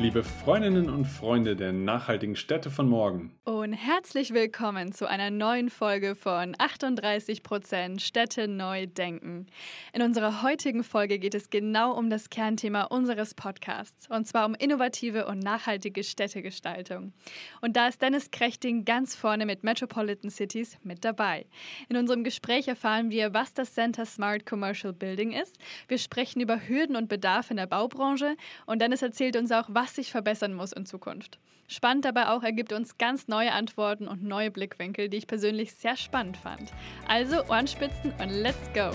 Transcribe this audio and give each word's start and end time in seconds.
Liebe 0.00 0.22
Freundinnen 0.22 0.90
und 0.90 1.06
Freunde 1.06 1.56
der 1.56 1.72
nachhaltigen 1.72 2.36
Städte 2.36 2.70
von 2.70 2.88
morgen. 2.88 3.32
Und 3.42 3.72
herzlich 3.72 4.32
willkommen 4.32 4.92
zu 4.92 5.08
einer 5.08 5.30
neuen 5.30 5.70
Folge 5.70 6.14
von 6.14 6.54
38% 6.54 7.98
Städte 7.98 8.46
neu 8.46 8.86
denken. 8.86 9.46
In 9.92 10.02
unserer 10.02 10.42
heutigen 10.42 10.84
Folge 10.84 11.18
geht 11.18 11.34
es 11.34 11.50
genau 11.50 11.98
um 11.98 12.10
das 12.10 12.30
Kernthema 12.30 12.84
unseres 12.84 13.34
Podcasts, 13.34 14.08
und 14.08 14.28
zwar 14.28 14.46
um 14.46 14.54
innovative 14.54 15.26
und 15.26 15.40
nachhaltige 15.40 16.04
Städtegestaltung. 16.04 17.12
Und 17.60 17.76
da 17.76 17.88
ist 17.88 18.00
Dennis 18.00 18.30
Krechting 18.30 18.84
ganz 18.84 19.16
vorne 19.16 19.46
mit 19.46 19.64
Metropolitan 19.64 20.30
Cities 20.30 20.78
mit 20.84 21.04
dabei. 21.04 21.46
In 21.88 21.96
unserem 21.96 22.22
Gespräch 22.22 22.68
erfahren 22.68 23.10
wir, 23.10 23.34
was 23.34 23.52
das 23.52 23.74
Center 23.74 24.06
Smart 24.06 24.46
Commercial 24.46 24.92
Building 24.92 25.32
ist. 25.32 25.58
Wir 25.88 25.98
sprechen 25.98 26.40
über 26.40 26.68
Hürden 26.68 26.94
und 26.94 27.08
Bedarf 27.08 27.50
in 27.50 27.56
der 27.56 27.66
Baubranche 27.66 28.36
und 28.64 28.80
Dennis 28.80 29.02
erzählt 29.02 29.34
uns 29.34 29.50
auch, 29.50 29.68
was 29.68 29.87
was 29.88 29.94
sich 29.94 30.10
verbessern 30.10 30.52
muss 30.52 30.72
in 30.72 30.84
Zukunft. 30.84 31.38
Spannend 31.66 32.04
dabei 32.04 32.28
auch, 32.28 32.42
er 32.42 32.52
gibt 32.52 32.74
uns 32.74 32.98
ganz 32.98 33.26
neue 33.26 33.52
Antworten 33.52 34.06
und 34.06 34.22
neue 34.22 34.50
Blickwinkel, 34.50 35.08
die 35.08 35.16
ich 35.16 35.26
persönlich 35.26 35.72
sehr 35.72 35.96
spannend 35.96 36.36
fand. 36.36 36.72
Also 37.06 37.42
Ohrenspitzen 37.48 38.12
und 38.20 38.28
let's 38.28 38.70
go! 38.74 38.90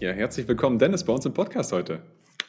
Ja, 0.00 0.12
herzlich 0.12 0.46
willkommen, 0.48 0.78
Dennis, 0.78 1.02
bei 1.02 1.14
uns 1.14 1.24
im 1.24 1.32
Podcast 1.32 1.72
heute. 1.72 2.02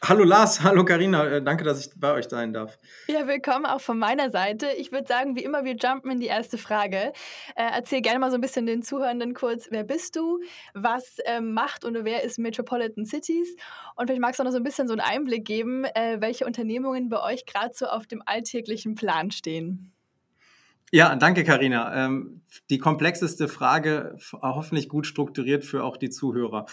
Hallo 0.03 0.23
Lars, 0.23 0.61
hallo 0.63 0.83
Karina, 0.83 1.27
äh, 1.27 1.44
danke, 1.44 1.63
dass 1.63 1.85
ich 1.85 1.91
bei 1.95 2.11
euch 2.11 2.27
sein 2.27 2.53
darf. 2.53 2.80
Ja, 3.07 3.27
willkommen 3.27 3.67
auch 3.67 3.81
von 3.81 3.99
meiner 3.99 4.31
Seite. 4.31 4.67
Ich 4.80 4.91
würde 4.91 5.08
sagen, 5.08 5.35
wie 5.35 5.43
immer, 5.43 5.63
wir 5.63 5.75
jumpen 5.75 6.09
in 6.09 6.19
die 6.19 6.25
erste 6.25 6.58
Frage. 6.58 7.13
Äh, 7.55 7.69
erzähl 7.73 8.02
gerne 8.02 8.17
mal 8.17 8.31
so 8.31 8.35
ein 8.35 8.41
bisschen 8.41 8.66
den 8.66 8.81
Zuhörenden 8.81 9.35
kurz, 9.35 9.67
wer 9.69 9.83
bist 9.83 10.16
du, 10.16 10.39
was 10.73 11.19
äh, 11.25 11.39
macht 11.39 11.85
und 11.85 12.03
wer 12.03 12.23
ist 12.23 12.39
Metropolitan 12.39 13.05
Cities? 13.05 13.55
Und 13.95 14.08
vielleicht 14.08 14.21
magst 14.21 14.39
du 14.39 14.43
auch 14.43 14.45
noch 14.45 14.52
so 14.52 14.58
ein 14.58 14.63
bisschen 14.63 14.88
so 14.88 14.93
einen 14.93 15.02
Einblick 15.02 15.45
geben, 15.45 15.85
äh, 15.85 16.17
welche 16.19 16.47
Unternehmungen 16.47 17.09
bei 17.09 17.21
euch 17.21 17.45
gerade 17.45 17.75
so 17.75 17.86
auf 17.86 18.08
dem 18.08 18.23
alltäglichen 18.25 18.95
Plan 18.95 19.30
stehen. 19.30 19.93
Ja, 20.91 21.15
danke, 21.15 21.43
Karina. 21.43 22.05
Ähm, 22.05 22.41
die 22.71 22.80
komplexeste 22.80 23.47
Frage, 23.47 24.17
hoffentlich 24.33 24.89
gut 24.89 25.05
strukturiert 25.05 25.63
für 25.63 25.83
auch 25.83 25.95
die 25.95 26.09
Zuhörer. 26.09 26.65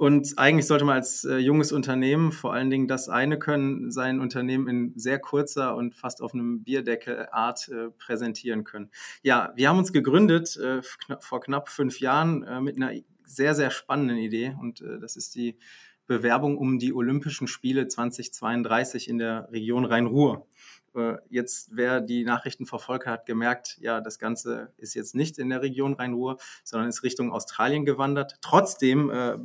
Und 0.00 0.38
eigentlich 0.38 0.66
sollte 0.66 0.86
man 0.86 0.94
als 0.94 1.24
äh, 1.24 1.36
junges 1.36 1.72
Unternehmen 1.72 2.32
vor 2.32 2.54
allen 2.54 2.70
Dingen 2.70 2.88
das 2.88 3.10
eine 3.10 3.38
können, 3.38 3.90
sein 3.90 4.18
Unternehmen 4.18 4.66
in 4.66 4.98
sehr 4.98 5.18
kurzer 5.18 5.76
und 5.76 5.94
fast 5.94 6.22
auf 6.22 6.32
einem 6.32 6.62
Bierdeckelart 6.64 7.68
äh, 7.68 7.90
präsentieren 7.98 8.64
können. 8.64 8.90
Ja, 9.22 9.52
wir 9.56 9.68
haben 9.68 9.76
uns 9.76 9.92
gegründet 9.92 10.56
äh, 10.56 10.80
vor 11.20 11.40
knapp 11.42 11.68
fünf 11.68 12.00
Jahren 12.00 12.42
äh, 12.44 12.62
mit 12.62 12.76
einer 12.76 12.98
sehr, 13.26 13.54
sehr 13.54 13.70
spannenden 13.70 14.16
Idee 14.16 14.56
und 14.58 14.80
äh, 14.80 14.98
das 14.98 15.16
ist 15.16 15.34
die 15.34 15.58
Bewerbung 16.06 16.56
um 16.56 16.78
die 16.78 16.94
Olympischen 16.94 17.46
Spiele 17.46 17.86
2032 17.86 19.06
in 19.06 19.18
der 19.18 19.50
Region 19.52 19.84
Rhein-Ruhr. 19.84 20.46
Äh, 20.94 21.16
jetzt, 21.28 21.70
wer 21.72 22.00
die 22.00 22.24
Nachrichten 22.24 22.66
verfolgt 22.66 23.06
hat, 23.06 23.26
gemerkt, 23.26 23.78
ja, 23.80 24.00
das 24.00 24.18
Ganze 24.18 24.72
ist 24.76 24.94
jetzt 24.94 25.14
nicht 25.14 25.38
in 25.38 25.48
der 25.48 25.62
Region 25.62 25.94
Rhein-Ruhr, 25.94 26.38
sondern 26.64 26.88
ist 26.88 27.02
Richtung 27.02 27.32
Australien 27.32 27.84
gewandert. 27.84 28.38
Trotzdem 28.40 29.10
äh, 29.10 29.36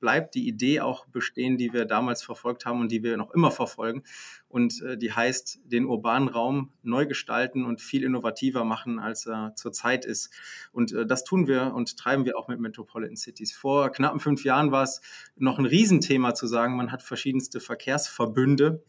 bleibt 0.00 0.34
die 0.34 0.48
Idee 0.48 0.80
auch 0.80 1.06
bestehen, 1.06 1.56
die 1.56 1.72
wir 1.72 1.84
damals 1.84 2.22
verfolgt 2.22 2.66
haben 2.66 2.80
und 2.80 2.90
die 2.90 3.02
wir 3.02 3.16
noch 3.16 3.30
immer 3.32 3.50
verfolgen. 3.50 4.02
Und 4.48 4.82
äh, 4.82 4.96
die 4.98 5.12
heißt, 5.12 5.60
den 5.64 5.84
urbanen 5.84 6.28
Raum 6.28 6.72
neu 6.82 7.06
gestalten 7.06 7.64
und 7.64 7.80
viel 7.80 8.02
innovativer 8.02 8.64
machen, 8.64 8.98
als 8.98 9.26
er 9.26 9.52
zurzeit 9.54 10.04
ist. 10.04 10.30
Und 10.72 10.92
äh, 10.92 11.06
das 11.06 11.22
tun 11.22 11.46
wir 11.46 11.74
und 11.74 11.96
treiben 11.96 12.24
wir 12.24 12.36
auch 12.36 12.48
mit 12.48 12.58
Metropolitan 12.58 13.16
Cities. 13.16 13.52
Vor 13.52 13.90
knappen 13.90 14.20
fünf 14.20 14.44
Jahren 14.44 14.72
war 14.72 14.82
es 14.82 15.00
noch 15.36 15.58
ein 15.58 15.66
Riesenthema 15.66 16.34
zu 16.34 16.46
sagen, 16.46 16.76
man 16.76 16.90
hat 16.90 17.02
verschiedenste 17.02 17.60
Verkehrsverbünde 17.60 18.82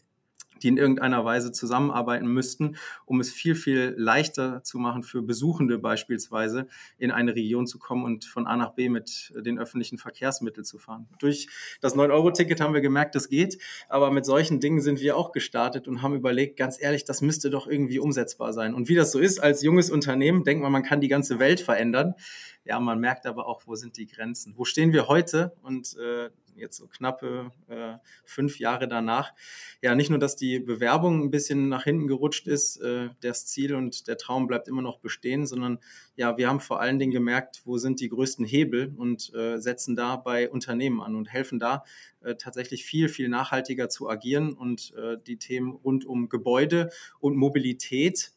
die 0.64 0.68
in 0.68 0.78
irgendeiner 0.78 1.26
Weise 1.26 1.52
zusammenarbeiten 1.52 2.28
müssten, 2.28 2.76
um 3.06 3.20
es 3.20 3.32
viel, 3.32 3.56
viel 3.56 3.94
leichter 3.98 4.64
zu 4.64 4.78
machen 4.78 5.04
für 5.04 5.22
Besuchende 5.22 5.78
beispielsweise 5.78 6.68
in 6.98 7.12
eine 7.12 7.36
Region 7.36 7.68
zu 7.68 7.80
kommen 7.80 8.04
und 8.04 8.26
von 8.26 8.48
A 8.48 8.56
nach 8.56 8.74
B 8.74 8.90
mit 8.90 9.34
den 9.36 9.60
öffentlichen 9.60 9.98
Verkehrsmitteln 9.98 10.66
zu 10.66 10.78
fahren. 10.78 11.08
Durch 11.20 11.48
das 11.82 11.96
9-Euro-Ticket 11.96 12.62
haben 12.62 12.74
wir 12.74 12.82
gemerkt, 12.82 13.16
das 13.16 13.30
geht, 13.30 13.58
aber 13.88 14.12
mit 14.12 14.26
solchen 14.26 14.60
Dingen 14.60 14.82
sind 14.82 15.00
wir 15.00 15.18
auch 15.18 15.32
gestartet 15.32 15.88
und 15.88 16.02
haben 16.02 16.16
überlegt, 16.16 16.58
ganz 16.58 16.82
ehrlich, 16.82 17.06
das 17.06 17.22
müsste 17.22 17.50
doch 17.50 17.68
irgendwie 17.68 18.00
umsetzbar 18.00 18.54
sein. 18.54 18.74
Und 18.74 18.90
wie 18.90 18.96
das 18.96 19.12
so 19.12 19.20
ist, 19.20 19.40
als 19.40 19.64
junges 19.64 19.90
Unternehmen 19.90 20.44
denkt 20.44 20.62
man, 20.62 20.72
man 20.72 20.84
kann 20.84 21.02
die 21.02 21.08
ganze 21.08 21.40
Welt 21.40 21.60
verändern. 21.60 22.16
Ja, 22.66 22.80
man 22.80 23.00
merkt 23.00 23.26
aber 23.26 23.48
auch, 23.48 23.64
wo 23.66 23.76
sind 23.76 23.98
die 23.98 24.06
Grenzen? 24.06 24.54
Wo 24.56 24.66
stehen 24.66 24.94
wir 24.94 25.08
heute? 25.08 25.54
Und 25.64 25.96
äh, 25.98 26.30
jetzt 26.60 26.78
so 26.78 26.88
knappe 26.88 27.52
äh, 27.68 27.96
fünf 28.26 28.60
Jahre 28.60 28.88
danach. 28.88 29.34
Ja, 29.82 29.96
nicht 29.96 30.10
nur, 30.10 30.20
dass 30.20 30.36
die 30.36 30.60
Bewerbung 30.60 31.24
ein 31.24 31.32
bisschen 31.32 31.70
nach 31.70 31.84
hinten 31.84 32.08
gerutscht 32.08 32.48
ist, 32.48 32.78
äh, 32.78 33.10
das 33.22 33.46
Ziel 33.46 33.76
und 33.76 34.08
der 34.08 34.18
Traum 34.18 34.48
bleibt 34.48 34.68
immer 34.68 34.82
noch 34.82 35.00
bestehen, 35.00 35.46
sondern 35.46 35.80
ja, 36.16 36.38
wir 36.38 36.50
haben 36.50 36.60
vor 36.60 36.82
allen 36.82 37.00
Dingen 37.00 37.12
gemerkt, 37.12 37.62
wo 37.66 37.78
sind 37.78 38.00
die 38.00 38.10
größten 38.10 38.46
Hebel 38.46 38.94
und 38.98 39.34
äh, 39.34 39.58
setzen 39.58 39.96
da 39.96 40.16
bei 40.16 40.50
Unternehmen 40.50 41.02
an 41.02 41.16
und 41.16 41.32
helfen 41.32 41.60
da 41.60 41.84
äh, 42.22 42.36
tatsächlich 42.36 42.86
viel, 42.86 43.08
viel 43.10 43.30
nachhaltiger 43.30 43.90
zu 43.90 44.10
agieren 44.10 44.54
und 44.54 44.94
äh, 44.96 45.18
die 45.26 45.38
Themen 45.38 45.72
rund 45.72 46.06
um 46.06 46.30
Gebäude 46.30 46.90
und 47.20 47.38
Mobilität 47.38 48.34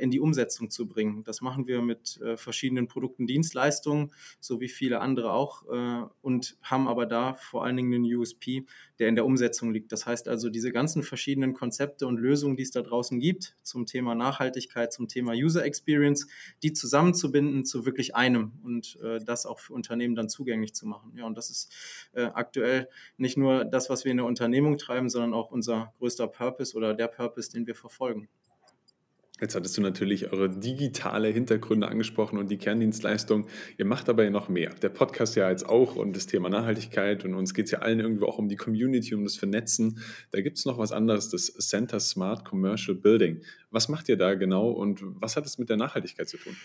in 0.00 0.10
die 0.10 0.20
Umsetzung 0.20 0.70
zu 0.70 0.88
bringen. 0.88 1.24
Das 1.24 1.40
machen 1.40 1.66
wir 1.66 1.82
mit 1.82 2.20
äh, 2.20 2.36
verschiedenen 2.36 2.88
Produkten, 2.88 3.26
Dienstleistungen, 3.26 4.12
so 4.40 4.60
wie 4.60 4.68
viele 4.68 5.00
andere 5.00 5.32
auch, 5.32 5.64
äh, 5.68 6.06
und 6.22 6.56
haben 6.62 6.88
aber 6.88 7.06
da 7.06 7.34
vor 7.34 7.64
allen 7.64 7.76
Dingen 7.76 7.94
einen 7.94 8.14
USP, 8.14 8.64
der 8.98 9.08
in 9.08 9.14
der 9.14 9.26
Umsetzung 9.26 9.72
liegt. 9.72 9.92
Das 9.92 10.06
heißt 10.06 10.28
also, 10.28 10.48
diese 10.48 10.72
ganzen 10.72 11.02
verschiedenen 11.02 11.52
Konzepte 11.52 12.06
und 12.06 12.18
Lösungen, 12.18 12.56
die 12.56 12.62
es 12.62 12.70
da 12.70 12.82
draußen 12.82 13.20
gibt, 13.20 13.56
zum 13.62 13.86
Thema 13.86 14.14
Nachhaltigkeit, 14.14 14.92
zum 14.92 15.08
Thema 15.08 15.32
User 15.32 15.64
Experience, 15.64 16.28
die 16.62 16.72
zusammenzubinden 16.72 17.64
zu 17.64 17.86
wirklich 17.86 18.14
einem 18.14 18.52
und 18.62 18.98
das 19.24 19.46
auch 19.46 19.58
für 19.58 19.72
Unternehmen 19.72 20.14
dann 20.14 20.28
zugänglich 20.28 20.74
zu 20.74 20.86
machen. 20.86 21.12
Ja, 21.16 21.26
und 21.26 21.36
das 21.36 21.50
ist 21.50 21.72
aktuell 22.14 22.88
nicht 23.16 23.36
nur 23.36 23.64
das, 23.64 23.90
was 23.90 24.04
wir 24.04 24.12
in 24.12 24.18
der 24.18 24.26
Unternehmung 24.26 24.78
treiben, 24.78 25.08
sondern 25.08 25.34
auch 25.34 25.50
unser 25.50 25.92
größter 25.98 26.28
Purpose 26.28 26.76
oder 26.76 26.94
der 26.94 27.08
Purpose, 27.08 27.50
den 27.50 27.66
wir 27.66 27.74
verfolgen. 27.74 28.28
Jetzt 29.44 29.54
hattest 29.54 29.76
du 29.76 29.82
natürlich 29.82 30.32
eure 30.32 30.48
digitale 30.48 31.28
Hintergründe 31.28 31.86
angesprochen 31.86 32.38
und 32.38 32.50
die 32.50 32.56
Kerndienstleistung. 32.56 33.46
Ihr 33.76 33.84
macht 33.84 34.08
aber 34.08 34.24
ja 34.24 34.30
noch 34.30 34.48
mehr. 34.48 34.70
Der 34.80 34.88
Podcast 34.88 35.36
ja 35.36 35.50
jetzt 35.50 35.68
auch 35.68 35.96
und 35.96 36.16
das 36.16 36.26
Thema 36.26 36.48
Nachhaltigkeit 36.48 37.26
und 37.26 37.34
uns 37.34 37.52
geht 37.52 37.66
es 37.66 37.72
ja 37.72 37.80
allen 37.80 38.00
irgendwo 38.00 38.24
auch 38.24 38.38
um 38.38 38.48
die 38.48 38.56
Community, 38.56 39.14
um 39.14 39.22
das 39.22 39.36
Vernetzen. 39.36 39.98
Da 40.30 40.40
gibt 40.40 40.56
es 40.56 40.64
noch 40.64 40.78
was 40.78 40.92
anderes, 40.92 41.28
das 41.28 41.52
Center 41.58 42.00
Smart 42.00 42.46
Commercial 42.46 42.96
Building. 42.96 43.42
Was 43.70 43.90
macht 43.90 44.08
ihr 44.08 44.16
da 44.16 44.32
genau 44.32 44.70
und 44.70 45.02
was 45.02 45.36
hat 45.36 45.44
es 45.44 45.58
mit 45.58 45.68
der 45.68 45.76
Nachhaltigkeit 45.76 46.26
zu 46.26 46.38
tun? 46.38 46.56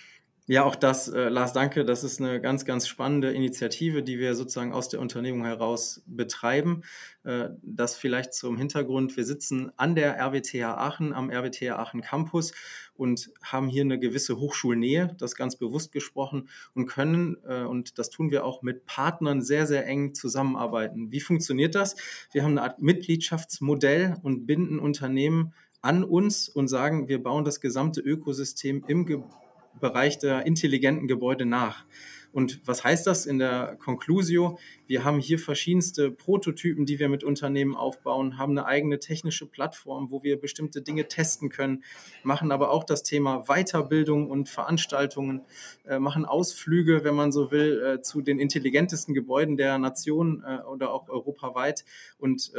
Ja, 0.52 0.64
auch 0.64 0.76
das, 0.76 1.08
äh, 1.08 1.30
Lars, 1.30 1.54
danke. 1.54 1.86
Das 1.86 2.04
ist 2.04 2.20
eine 2.20 2.42
ganz, 2.42 2.66
ganz 2.66 2.88
spannende 2.88 3.30
Initiative, 3.30 4.02
die 4.02 4.18
wir 4.18 4.34
sozusagen 4.34 4.74
aus 4.74 4.90
der 4.90 5.00
Unternehmung 5.00 5.46
heraus 5.46 6.02
betreiben. 6.08 6.82
Äh, 7.24 7.50
das 7.62 7.96
vielleicht 7.96 8.34
zum 8.34 8.58
Hintergrund. 8.58 9.16
Wir 9.16 9.26
sitzen 9.26 9.72
an 9.78 9.94
der 9.94 10.18
RWTH 10.18 10.76
Aachen, 10.76 11.14
am 11.14 11.30
RWTH 11.30 11.78
Aachen 11.78 12.02
Campus 12.02 12.52
und 12.96 13.30
haben 13.44 13.68
hier 13.68 13.84
eine 13.84 14.00
gewisse 14.00 14.40
Hochschulnähe, 14.40 15.16
das 15.20 15.36
ganz 15.36 15.56
bewusst 15.56 15.92
gesprochen, 15.92 16.50
und 16.74 16.88
können, 16.88 17.38
äh, 17.48 17.62
und 17.62 18.00
das 18.00 18.10
tun 18.10 18.32
wir 18.32 18.44
auch 18.44 18.64
mit 18.64 18.88
Partnern 18.88 19.44
sehr, 19.44 19.68
sehr 19.68 19.86
eng 19.86 20.16
zusammenarbeiten. 20.16 21.12
Wie 21.12 21.22
funktioniert 21.22 21.76
das? 21.76 21.96
Wir 22.32 22.42
haben 22.42 22.58
eine 22.58 22.64
Art 22.64 22.82
Mitgliedschaftsmodell 22.82 24.16
und 24.24 24.48
binden 24.48 24.80
Unternehmen 24.80 25.54
an 25.84 26.04
uns 26.04 26.50
und 26.50 26.70
sagen, 26.70 27.08
wir 27.08 27.22
bauen 27.22 27.46
das 27.46 27.62
gesamte 27.62 28.02
Ökosystem 28.02 28.84
im 28.88 29.06
Gebäude 29.06 29.49
Bereich 29.80 30.20
der 30.20 30.46
intelligenten 30.46 31.08
Gebäude 31.08 31.46
nach. 31.46 31.86
Und 32.32 32.62
was 32.66 32.84
heißt 32.84 33.08
das 33.08 33.26
in 33.26 33.40
der 33.40 33.78
Conclusio? 33.80 34.60
Wir 34.90 35.06
haben 35.06 35.20
hier 35.20 35.40
verschiedenste 35.40 36.12
Prototypen, 36.12 36.86
die 36.86 37.00
wir 37.00 37.08
mit 37.08 37.24
Unternehmen 37.24 37.76
aufbauen, 37.76 38.38
haben 38.38 38.58
eine 38.58 38.66
eigene 38.66 39.00
technische 39.00 39.46
Plattform, 39.46 40.12
wo 40.12 40.22
wir 40.24 40.42
bestimmte 40.42 40.82
Dinge 40.82 41.08
testen 41.08 41.50
können, 41.50 41.84
machen 42.24 42.52
aber 42.52 42.72
auch 42.72 42.84
das 42.84 43.04
Thema 43.04 43.44
Weiterbildung 43.48 44.30
und 44.30 44.50
Veranstaltungen, 44.50 45.46
äh, 45.86 46.00
machen 46.00 46.26
Ausflüge, 46.26 47.06
wenn 47.06 47.16
man 47.16 47.32
so 47.32 47.52
will, 47.52 47.82
äh, 47.82 48.02
zu 48.02 48.22
den 48.22 48.40
intelligentesten 48.40 49.14
Gebäuden 49.14 49.56
der 49.56 49.78
Nation 49.78 50.44
äh, 50.46 50.64
oder 50.64 50.92
auch 50.92 51.08
europaweit 51.08 51.86
und 52.18 52.52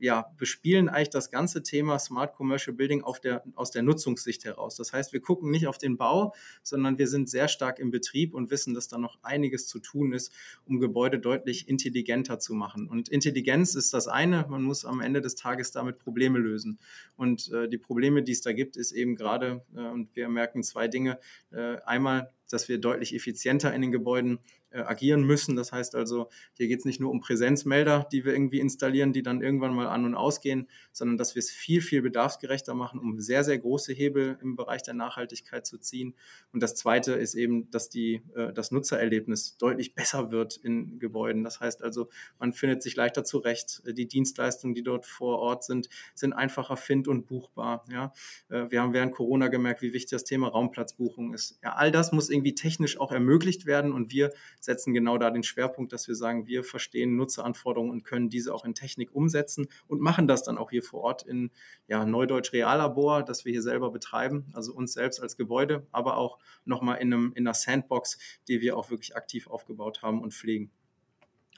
ja, 0.00 0.30
bespielen 0.36 0.88
eigentlich 0.88 1.10
das 1.10 1.30
ganze 1.30 1.64
Thema 1.64 1.98
Smart 1.98 2.34
Commercial 2.34 2.76
Building 2.76 3.02
auf 3.02 3.18
der, 3.18 3.42
aus 3.56 3.72
der 3.72 3.82
Nutzungssicht 3.82 4.44
heraus. 4.44 4.76
Das 4.76 4.92
heißt, 4.92 5.12
wir 5.12 5.20
gucken 5.20 5.50
nicht 5.50 5.66
auf 5.66 5.76
den 5.76 5.96
Bau, 5.96 6.34
sondern 6.62 6.98
wir 6.98 7.08
sind 7.08 7.28
sehr 7.28 7.48
stark 7.48 7.80
im 7.80 7.90
Betrieb 7.90 8.32
und 8.32 8.50
wissen, 8.50 8.74
dass 8.74 8.86
da 8.86 8.98
noch 8.98 9.08
noch 9.08 9.18
einiges 9.22 9.66
zu 9.66 9.78
tun 9.78 10.12
ist, 10.12 10.32
um 10.66 10.80
Gebäude 10.80 11.18
deutlich 11.18 11.68
intelligenter 11.78 12.40
zu 12.40 12.54
machen. 12.54 12.88
Und 12.88 13.08
Intelligenz 13.08 13.74
ist 13.76 13.94
das 13.94 14.08
eine, 14.08 14.46
man 14.48 14.62
muss 14.62 14.84
am 14.84 15.00
Ende 15.00 15.20
des 15.20 15.36
Tages 15.36 15.70
damit 15.70 15.98
Probleme 15.98 16.38
lösen. 16.38 16.78
Und 17.16 17.52
äh, 17.52 17.68
die 17.68 17.78
Probleme, 17.78 18.22
die 18.22 18.32
es 18.32 18.40
da 18.40 18.52
gibt, 18.52 18.76
ist 18.76 18.92
eben 18.92 19.14
gerade, 19.14 19.64
äh, 19.76 19.80
und 19.80 20.14
wir 20.16 20.28
merken 20.28 20.62
zwei 20.64 20.88
Dinge, 20.88 21.18
äh, 21.52 21.76
einmal, 21.86 22.30
dass 22.48 22.68
wir 22.68 22.78
deutlich 22.78 23.14
effizienter 23.14 23.74
in 23.74 23.82
den 23.82 23.92
Gebäuden 23.92 24.40
äh, 24.70 24.80
agieren 24.80 25.22
müssen. 25.22 25.56
Das 25.56 25.72
heißt 25.72 25.94
also, 25.94 26.28
hier 26.54 26.68
geht 26.68 26.80
es 26.80 26.84
nicht 26.84 27.00
nur 27.00 27.10
um 27.10 27.20
Präsenzmelder, 27.20 28.06
die 28.12 28.24
wir 28.24 28.34
irgendwie 28.34 28.60
installieren, 28.60 29.12
die 29.12 29.22
dann 29.22 29.40
irgendwann 29.40 29.74
mal 29.74 29.86
an 29.86 30.04
und 30.04 30.14
ausgehen, 30.14 30.68
sondern 30.92 31.16
dass 31.16 31.34
wir 31.34 31.40
es 31.40 31.50
viel, 31.50 31.80
viel 31.80 32.02
bedarfsgerechter 32.02 32.74
machen, 32.74 33.00
um 33.00 33.18
sehr, 33.18 33.44
sehr 33.44 33.58
große 33.58 33.92
Hebel 33.92 34.38
im 34.42 34.56
Bereich 34.56 34.82
der 34.82 34.94
Nachhaltigkeit 34.94 35.66
zu 35.66 35.78
ziehen. 35.78 36.14
Und 36.52 36.62
das 36.62 36.74
Zweite 36.74 37.12
ist 37.12 37.34
eben, 37.34 37.70
dass 37.70 37.88
die, 37.88 38.22
äh, 38.34 38.52
das 38.52 38.70
Nutzererlebnis 38.70 39.56
deutlich 39.56 39.94
besser 39.94 40.30
wird 40.30 40.56
in 40.56 40.98
Gebäuden. 40.98 41.44
Das 41.44 41.60
heißt 41.60 41.82
also, 41.82 42.10
man 42.38 42.52
findet 42.52 42.82
sich 42.82 42.94
leichter 42.94 43.24
zurecht. 43.24 43.82
Die 43.86 44.06
Dienstleistungen, 44.06 44.74
die 44.74 44.82
dort 44.82 45.06
vor 45.06 45.38
Ort 45.38 45.64
sind, 45.64 45.88
sind 46.14 46.32
einfacher 46.34 46.76
find- 46.76 47.08
und 47.08 47.26
buchbar. 47.26 47.84
Ja? 47.90 48.12
Äh, 48.50 48.70
wir 48.70 48.82
haben 48.82 48.92
während 48.92 49.12
Corona 49.12 49.48
gemerkt, 49.48 49.82
wie 49.82 49.92
wichtig 49.92 50.10
das 50.10 50.24
Thema 50.24 50.48
Raumplatzbuchung 50.48 51.32
ist. 51.32 51.58
Ja, 51.62 51.74
all 51.74 51.90
das 51.90 52.12
muss 52.12 52.28
irgendwie 52.28 52.37
technisch 52.42 52.98
auch 52.98 53.12
ermöglicht 53.12 53.66
werden 53.66 53.92
und 53.92 54.10
wir 54.12 54.32
setzen 54.60 54.94
genau 54.94 55.18
da 55.18 55.30
den 55.30 55.42
Schwerpunkt, 55.42 55.92
dass 55.92 56.08
wir 56.08 56.14
sagen, 56.14 56.46
wir 56.46 56.64
verstehen 56.64 57.16
Nutzeranforderungen 57.16 57.92
und 57.92 58.04
können 58.04 58.28
diese 58.28 58.54
auch 58.54 58.64
in 58.64 58.74
Technik 58.74 59.14
umsetzen 59.14 59.68
und 59.86 60.00
machen 60.00 60.26
das 60.26 60.42
dann 60.42 60.58
auch 60.58 60.70
hier 60.70 60.82
vor 60.82 61.00
Ort 61.00 61.22
in 61.22 61.50
ja, 61.86 62.04
Neudeutsch 62.04 62.52
Reallabor, 62.52 63.22
das 63.22 63.44
wir 63.44 63.52
hier 63.52 63.62
selber 63.62 63.90
betreiben, 63.90 64.46
also 64.52 64.72
uns 64.74 64.92
selbst 64.92 65.20
als 65.20 65.36
Gebäude, 65.36 65.86
aber 65.92 66.16
auch 66.16 66.38
nochmal 66.64 66.98
in, 66.98 67.12
einem, 67.12 67.32
in 67.34 67.46
einer 67.46 67.54
Sandbox, 67.54 68.18
die 68.48 68.60
wir 68.60 68.76
auch 68.76 68.90
wirklich 68.90 69.16
aktiv 69.16 69.46
aufgebaut 69.48 70.02
haben 70.02 70.20
und 70.20 70.34
pflegen. 70.34 70.70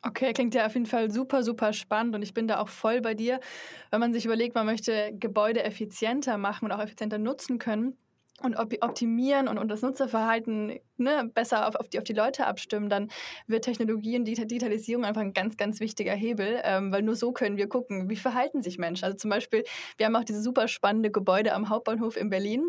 Okay, 0.03 0.32
klingt 0.32 0.55
ja 0.55 0.65
auf 0.65 0.73
jeden 0.73 0.87
Fall 0.87 1.11
super, 1.11 1.43
super 1.43 1.75
spannend 1.75 2.15
und 2.15 2.23
ich 2.23 2.32
bin 2.32 2.49
da 2.49 2.59
auch 2.59 2.71
voll 2.71 3.03
bei 3.03 3.12
dir. 3.12 3.38
Wenn 3.91 4.00
man 4.00 4.15
sich 4.15 4.25
überlegt, 4.25 4.55
man 4.55 4.65
möchte 4.65 5.12
Gebäude 5.19 5.62
effizienter 5.62 6.38
machen 6.38 6.65
und 6.65 6.73
auch 6.73 6.81
effizienter 6.81 7.19
nutzen 7.19 7.59
können, 7.59 7.99
und 8.43 8.57
optimieren 8.57 9.49
und, 9.49 9.59
und 9.59 9.69
das 9.69 9.83
Nutzerverhalten 9.83 10.79
ne, 10.97 11.31
besser 11.33 11.69
auf, 11.69 11.75
auf, 11.75 11.89
die, 11.89 11.99
auf 11.99 12.05
die 12.05 12.13
Leute 12.13 12.47
abstimmen, 12.47 12.89
dann 12.89 13.09
wird 13.47 13.65
Technologie 13.65 14.19
und 14.19 14.25
Digitalisierung 14.25 15.05
einfach 15.05 15.21
ein 15.21 15.33
ganz, 15.33 15.57
ganz 15.57 15.81
wichtiger 15.81 16.15
Hebel, 16.15 16.61
ähm, 16.65 16.93
weil 16.93 17.03
nur 17.03 17.17
so 17.17 17.33
können 17.33 17.57
wir 17.57 17.69
gucken, 17.69 18.09
wie 18.09 18.17
verhalten 18.17 18.63
sich 18.63 18.79
Menschen. 18.79 19.05
Also 19.05 19.17
zum 19.17 19.31
Beispiel, 19.31 19.65
wir 19.97 20.07
haben 20.07 20.17
auch 20.17 20.25
dieses 20.25 20.45
super 20.45 20.69
spannende 20.69 21.11
Gebäude 21.11 21.53
am 21.55 21.69
Hauptbahnhof 21.69 22.17
in 22.17 22.31
Berlin 22.31 22.63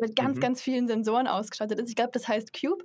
mit 0.00 0.16
ganz, 0.16 0.36
mhm. 0.36 0.40
ganz 0.40 0.62
vielen 0.62 0.88
Sensoren 0.88 1.26
ausgestattet 1.26 1.78
ist. 1.78 1.88
Ich 1.88 1.96
glaube, 1.96 2.12
das 2.12 2.28
heißt 2.28 2.52
Cube. 2.58 2.84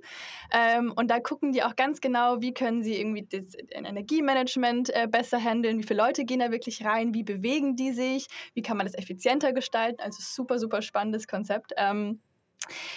Ähm, 0.52 0.92
und 0.94 1.10
da 1.10 1.20
gucken 1.20 1.52
die 1.52 1.62
auch 1.62 1.76
ganz 1.76 2.00
genau, 2.00 2.40
wie 2.40 2.54
können 2.54 2.82
sie 2.82 2.98
irgendwie 2.98 3.26
das 3.30 3.54
Energiemanagement 3.70 4.90
äh, 4.90 5.06
besser 5.08 5.42
handeln, 5.42 5.78
wie 5.78 5.84
viele 5.84 6.02
Leute 6.02 6.24
gehen 6.24 6.40
da 6.40 6.50
wirklich 6.50 6.84
rein, 6.84 7.14
wie 7.14 7.22
bewegen 7.22 7.76
die 7.76 7.92
sich, 7.92 8.26
wie 8.54 8.62
kann 8.62 8.76
man 8.76 8.86
das 8.86 8.94
effizienter 8.94 9.52
gestalten. 9.52 10.00
Also 10.00 10.18
super, 10.20 10.58
super 10.58 10.82
spannendes 10.82 11.26
Konzept. 11.26 11.72
Ähm, 11.76 12.20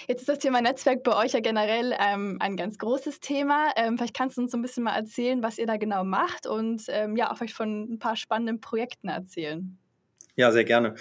Jetzt 0.07 0.21
ist 0.21 0.29
das 0.29 0.39
Thema 0.39 0.61
Netzwerk 0.61 1.03
bei 1.03 1.15
euch 1.15 1.31
ja 1.31 1.39
generell 1.39 1.95
ähm, 2.00 2.38
ein 2.39 2.57
ganz 2.57 2.77
großes 2.77 3.19
Thema. 3.19 3.71
Ähm, 3.75 3.97
vielleicht 3.97 4.15
kannst 4.15 4.38
du 4.38 4.41
uns 4.41 4.51
so 4.51 4.57
ein 4.57 4.61
bisschen 4.61 4.83
mal 4.83 4.95
erzählen, 4.95 5.41
was 5.41 5.57
ihr 5.57 5.65
da 5.65 5.77
genau 5.77 6.03
macht 6.03 6.45
und 6.47 6.83
ähm, 6.89 7.15
ja, 7.15 7.31
auch 7.31 7.38
vielleicht 7.38 7.55
von 7.55 7.94
ein 7.94 8.00
paar 8.00 8.15
spannenden 8.15 8.59
Projekten 8.59 9.07
erzählen. 9.07 9.77
Ja, 10.35 10.51
sehr 10.51 10.63
gerne. 10.63 10.95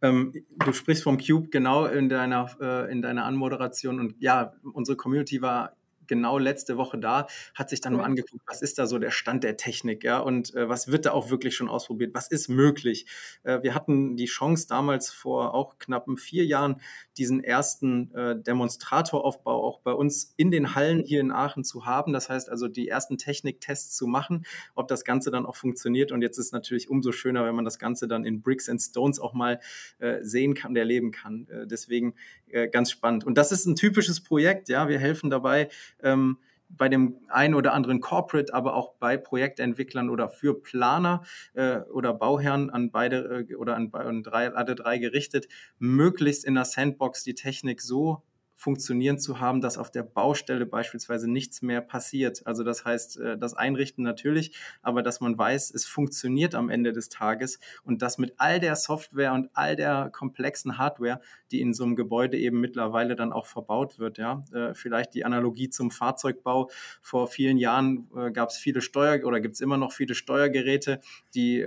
Ähm, 0.00 0.32
du 0.64 0.72
sprichst 0.72 1.02
vom 1.02 1.18
Cube 1.18 1.50
genau 1.50 1.84
in 1.84 2.08
deiner, 2.08 2.48
äh, 2.60 2.90
in 2.90 3.02
deiner 3.02 3.24
Anmoderation 3.26 4.00
und 4.00 4.14
ja, 4.18 4.54
unsere 4.72 4.96
Community 4.96 5.42
war 5.42 5.77
genau 6.08 6.38
letzte 6.38 6.76
Woche 6.76 6.98
da, 6.98 7.26
hat 7.54 7.70
sich 7.70 7.80
dann 7.80 7.94
mal 7.94 8.04
angeguckt, 8.04 8.42
was 8.46 8.62
ist 8.62 8.78
da 8.78 8.86
so 8.86 8.98
der 8.98 9.10
Stand 9.10 9.44
der 9.44 9.56
Technik, 9.56 10.04
ja, 10.04 10.18
und 10.18 10.54
äh, 10.54 10.68
was 10.68 10.88
wird 10.88 11.06
da 11.06 11.12
auch 11.12 11.30
wirklich 11.30 11.54
schon 11.54 11.68
ausprobiert, 11.68 12.14
was 12.14 12.28
ist 12.28 12.48
möglich. 12.48 13.06
Äh, 13.42 13.62
wir 13.62 13.74
hatten 13.74 14.16
die 14.16 14.26
Chance 14.26 14.66
damals 14.68 15.10
vor 15.10 15.54
auch 15.54 15.78
knappen 15.78 16.16
vier 16.16 16.44
Jahren, 16.44 16.80
diesen 17.16 17.42
ersten 17.42 18.12
äh, 18.14 18.40
Demonstratoraufbau 18.40 19.64
auch 19.64 19.80
bei 19.80 19.92
uns 19.92 20.34
in 20.36 20.50
den 20.50 20.74
Hallen 20.74 21.02
hier 21.04 21.20
in 21.20 21.32
Aachen 21.32 21.64
zu 21.64 21.84
haben. 21.84 22.12
Das 22.12 22.28
heißt 22.28 22.48
also, 22.48 22.68
die 22.68 22.88
ersten 22.88 23.18
Techniktests 23.18 23.96
zu 23.96 24.06
machen, 24.06 24.44
ob 24.74 24.88
das 24.88 25.04
Ganze 25.04 25.30
dann 25.30 25.46
auch 25.46 25.56
funktioniert. 25.56 26.12
Und 26.12 26.22
jetzt 26.22 26.38
ist 26.38 26.46
es 26.46 26.52
natürlich 26.52 26.88
umso 26.88 27.12
schöner, 27.12 27.44
wenn 27.44 27.54
man 27.54 27.64
das 27.64 27.78
Ganze 27.78 28.08
dann 28.08 28.24
in 28.24 28.42
Bricks 28.42 28.68
and 28.68 28.80
Stones 28.80 29.18
auch 29.18 29.34
mal 29.34 29.60
äh, 29.98 30.22
sehen 30.22 30.54
kann 30.54 30.70
und 30.70 30.76
erleben 30.76 31.10
kann. 31.10 31.48
Äh, 31.48 31.66
deswegen 31.66 32.14
äh, 32.46 32.68
ganz 32.68 32.90
spannend. 32.90 33.24
Und 33.24 33.36
das 33.36 33.52
ist 33.52 33.66
ein 33.66 33.76
typisches 33.76 34.22
Projekt, 34.22 34.68
ja. 34.68 34.88
Wir 34.88 34.98
helfen 34.98 35.30
dabei, 35.30 35.68
ähm, 36.02 36.38
bei 36.68 36.88
dem 36.88 37.16
einen 37.28 37.54
oder 37.54 37.72
anderen 37.72 38.00
Corporate, 38.00 38.52
aber 38.52 38.74
auch 38.74 38.94
bei 38.98 39.16
Projektentwicklern 39.16 40.10
oder 40.10 40.28
für 40.28 40.60
Planer 40.60 41.22
äh, 41.54 41.78
oder 41.78 42.12
Bauherren 42.12 42.70
an 42.70 42.90
beide 42.90 43.46
äh, 43.48 43.54
oder 43.54 43.76
an, 43.76 43.90
an 43.92 44.22
drei, 44.22 44.52
alle 44.52 44.74
drei 44.74 44.98
gerichtet, 44.98 45.48
möglichst 45.78 46.44
in 46.44 46.54
der 46.54 46.64
Sandbox 46.64 47.24
die 47.24 47.34
Technik 47.34 47.80
so 47.80 48.22
funktionieren 48.58 49.20
zu 49.20 49.38
haben, 49.38 49.60
dass 49.60 49.78
auf 49.78 49.92
der 49.92 50.02
Baustelle 50.02 50.66
beispielsweise 50.66 51.30
nichts 51.30 51.62
mehr 51.62 51.80
passiert. 51.80 52.44
Also 52.44 52.64
das 52.64 52.84
heißt, 52.84 53.18
äh, 53.18 53.38
das 53.38 53.54
Einrichten 53.54 54.02
natürlich, 54.02 54.58
aber 54.82 55.04
dass 55.04 55.20
man 55.20 55.38
weiß, 55.38 55.70
es 55.70 55.86
funktioniert 55.86 56.56
am 56.56 56.68
Ende 56.68 56.92
des 56.92 57.08
Tages 57.08 57.60
und 57.84 58.02
das 58.02 58.18
mit 58.18 58.34
all 58.38 58.58
der 58.58 58.74
Software 58.74 59.32
und 59.32 59.48
all 59.52 59.76
der 59.76 60.10
komplexen 60.12 60.76
Hardware, 60.76 61.20
die 61.52 61.60
in 61.60 61.72
so 61.72 61.84
einem 61.84 61.94
Gebäude 61.94 62.36
eben 62.36 62.60
mittlerweile 62.60 63.14
dann 63.14 63.32
auch 63.32 63.46
verbaut 63.46 64.00
wird. 64.00 64.18
Ja, 64.18 64.42
äh, 64.52 64.74
vielleicht 64.74 65.14
die 65.14 65.24
Analogie 65.24 65.70
zum 65.70 65.92
Fahrzeugbau. 65.92 66.68
Vor 67.00 67.28
vielen 67.28 67.58
Jahren 67.58 68.10
äh, 68.16 68.32
gab 68.32 68.48
es 68.48 68.56
viele 68.56 68.80
Steuer 68.80 69.24
oder 69.24 69.38
gibt 69.40 69.54
es 69.54 69.60
immer 69.60 69.76
noch 69.76 69.92
viele 69.92 70.16
Steuergeräte, 70.16 71.00
die 71.32 71.64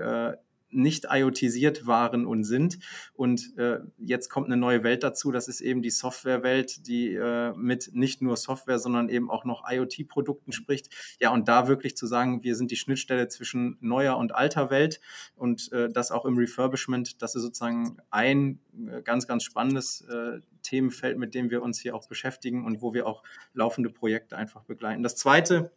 nicht 0.71 1.07
IoTisiert 1.09 1.85
waren 1.88 2.25
und 2.25 2.44
sind. 2.44 2.79
Und 3.13 3.57
äh, 3.57 3.79
jetzt 3.97 4.29
kommt 4.29 4.47
eine 4.47 4.57
neue 4.57 4.83
Welt 4.83 5.03
dazu. 5.03 5.31
Das 5.31 5.47
ist 5.47 5.62
eben 5.62 5.81
die 5.81 5.89
Softwarewelt, 5.89 6.88
die 6.88 7.13
äh, 7.13 7.53
mit 7.53 7.91
nicht 7.94 8.21
nur 8.21 8.38
Software, 8.38 8.79
sondern 8.79 9.09
eben 9.09 9.29
auch 9.29 9.45
noch 9.45 9.63
IoT-Produkten 9.69 10.51
spricht. 10.51 10.89
Ja, 11.19 11.31
und 11.31 11.47
da 11.47 11.68
wirklich 11.68 11.95
zu 11.95 12.07
sagen, 12.07 12.44
wir 12.44 12.56
sind 12.56 12.71
die 12.71 12.75
Schnittstelle 12.75 13.27
zwischen 13.27 13.77
neuer 13.81 14.18
und 14.18 14.33
alter 14.35 14.69
Welt 14.69 15.00
und 15.35 15.71
äh, 15.71 15.89
das 15.89 16.12
auch 16.12 16.25
im 16.25 16.38
Refurbishment, 16.38 17.21
das 17.21 17.35
ist 17.35 17.44
sozusagen 17.44 17.97
ein 18.09 18.59
äh, 18.88 19.01
ganz, 19.01 19.27
ganz 19.27 19.44
spannendes 19.44 20.01
äh, 20.01 20.39
Themenfeld, 20.63 21.17
mit 21.17 21.33
dem 21.33 21.50
wir 21.50 21.62
uns 21.62 21.79
hier 21.79 21.95
auch 21.95 22.07
beschäftigen 22.07 22.65
und 22.65 22.81
wo 22.81 22.94
wir 22.94 23.07
auch 23.07 23.24
laufende 23.53 23.89
Projekte 23.89 24.38
einfach 24.38 24.63
begleiten. 24.63 25.03
Das 25.03 25.15
zweite, 25.15 25.71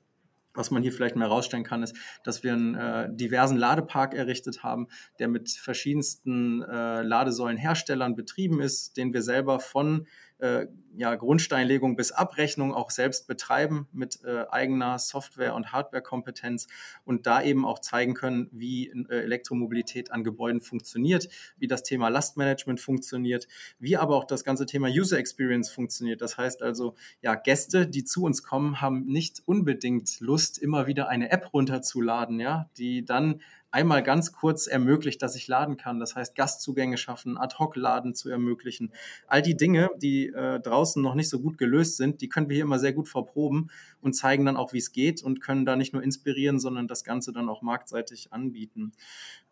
was 0.55 0.71
man 0.71 0.83
hier 0.83 0.93
vielleicht 0.93 1.17
mal 1.17 1.29
herausstellen 1.29 1.65
kann, 1.65 1.83
ist, 1.83 1.97
dass 2.23 2.43
wir 2.43 2.53
einen 2.53 2.75
äh, 2.75 3.09
diversen 3.11 3.57
Ladepark 3.57 4.15
errichtet 4.15 4.63
haben, 4.63 4.89
der 5.19 5.29
mit 5.29 5.51
verschiedensten 5.51 6.63
äh, 6.63 7.03
Ladesäulenherstellern 7.03 8.15
betrieben 8.15 8.61
ist, 8.61 8.97
den 8.97 9.13
wir 9.13 9.23
selber 9.23 9.61
von 9.61 10.07
äh, 10.39 10.67
ja, 10.97 11.15
Grundsteinlegung 11.15 11.97
bis 11.97 12.13
Abrechnung 12.13 12.73
auch 12.73 12.91
selbst 12.91 13.27
betreiben 13.27 13.89
mit 13.93 14.21
äh, 14.25 14.45
eigener 14.51 14.99
Software- 14.99 15.55
und 15.55 15.73
Hardware-Kompetenz 15.73 16.69
und 17.05 17.27
da 17.27 17.43
eben 17.43 17.65
auch 17.65 17.81
zeigen 17.81 18.15
können, 18.15 18.49
wie 18.53 18.89
äh, 18.89 19.23
Elektromobilität 19.23 20.13
an 20.13 20.23
Gebäuden 20.23 20.61
funktioniert, 20.61 21.29
wie 21.57 21.67
das 21.67 21.83
Thema 21.83 22.09
Lastmanagement 22.09 22.81
funktioniert, 22.81 23.49
wie 23.79 23.97
aber 23.97 24.17
auch 24.17 24.25
das 24.25 24.45
ganze 24.45 24.67
Thema 24.67 24.89
User 24.89 25.19
Experience 25.19 25.71
funktioniert. 25.71 26.21
Das 26.21 26.39
heißt 26.39 26.63
also, 26.63 26.95
ja, 27.21 27.35
Gäste, 27.35 27.87
die 27.87 28.05
zu 28.05 28.23
uns 28.23 28.43
kommen, 28.43 28.81
haben 28.81 29.05
nicht 29.05 29.43
unbedingt 29.47 30.21
Lust, 30.21 30.59
immer 30.59 30.87
wieder 30.87 31.09
eine 31.09 31.31
App 31.31 31.53
runterzuladen, 31.53 32.39
ja, 32.39 32.71
die 32.77 33.05
dann 33.05 33.41
einmal 33.75 34.05
ganz 34.05 34.33
kurz 34.33 34.69
ermöglicht, 34.69 35.21
dass 35.21 35.35
ich 35.35 35.49
laden 35.49 35.77
kann. 35.77 35.99
Das 35.99 36.15
heißt, 36.15 36.37
Gastzugänge 36.37 36.97
schaffen, 36.97 37.37
Ad-Hoc-Laden 37.37 38.15
zu 38.15 38.31
ermöglichen. 38.31 38.93
All 39.27 39.43
die 39.43 39.57
Dinge, 39.57 39.91
die 39.97 40.29
äh, 40.29 40.61
draußen 40.61 41.03
noch 41.03 41.17
nicht 41.17 41.29
so 41.29 41.41
gut 41.41 41.59
gelöst 41.59 41.97
sind, 41.97 42.21
die 42.21 42.29
können 42.29 42.49
wir 42.49 42.55
hier 42.55 42.65
immer 42.65 42.79
sehr 42.79 42.93
gut 42.93 43.09
verproben 43.09 43.71
und 44.01 44.15
zeigen 44.15 44.47
dann 44.47 44.57
auch, 44.57 44.73
wie 44.73 44.79
es 44.79 44.93
geht 44.93 45.23
und 45.23 45.41
können 45.41 45.67
da 45.67 45.75
nicht 45.75 45.93
nur 45.93 46.05
inspirieren, 46.05 46.61
sondern 46.61 46.87
das 46.87 47.03
Ganze 47.03 47.33
dann 47.33 47.49
auch 47.49 47.63
marktseitig 47.63 48.33
anbieten. 48.33 48.93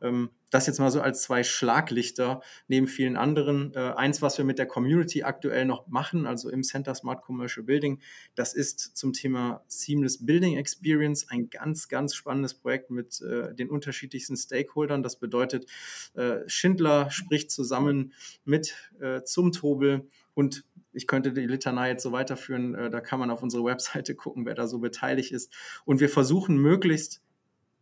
Ähm, 0.01 0.31
das 0.51 0.67
jetzt 0.67 0.79
mal 0.79 0.91
so 0.91 1.01
als 1.01 1.23
zwei 1.23 1.43
Schlaglichter 1.45 2.43
neben 2.69 2.87
vielen 2.87 3.17
anderen. 3.17 3.73
Äh, 3.75 3.95
eins, 3.97 4.21
was 4.21 4.37
wir 4.37 4.45
mit 4.45 4.59
der 4.59 4.67
Community 4.67 5.23
aktuell 5.23 5.65
noch 5.65 5.87
machen, 5.87 6.27
also 6.27 6.51
im 6.51 6.63
Center 6.63 6.95
Smart 6.95 7.23
Commercial 7.23 7.65
Building, 7.65 8.01
das 8.35 8.53
ist 8.53 8.97
zum 8.97 9.15
Thema 9.15 9.65
Seamless 9.67 10.27
Building 10.27 10.59
Experience 10.59 11.29
ein 11.31 11.49
ganz, 11.49 11.89
ganz 11.89 12.15
spannendes 12.15 12.53
Projekt 12.53 12.91
mit 12.91 13.23
äh, 13.23 13.55
den 13.55 13.71
unterschiedlichsten 14.13 14.37
Stakeholdern. 14.37 15.03
Das 15.03 15.17
bedeutet, 15.17 15.67
äh, 16.15 16.41
Schindler 16.47 17.11
spricht 17.11 17.51
zusammen 17.51 18.13
mit 18.45 18.75
äh, 19.01 19.23
zum 19.23 19.53
Tobel 19.53 20.09
und 20.35 20.65
ich 20.93 21.07
könnte 21.07 21.33
die 21.33 21.47
Litanei 21.47 21.91
jetzt 21.91 22.03
so 22.03 22.13
weiterführen. 22.13 22.75
Äh, 22.75 22.91
da 22.91 23.01
kann 23.01 23.19
man 23.19 23.31
auf 23.31 23.43
unsere 23.43 23.65
Webseite 23.65 24.15
gucken, 24.15 24.45
wer 24.45 24.55
da 24.55 24.67
so 24.67 24.79
beteiligt 24.79 25.33
ist. 25.33 25.53
Und 25.85 26.01
wir 26.01 26.09
versuchen 26.09 26.57
möglichst 26.59 27.23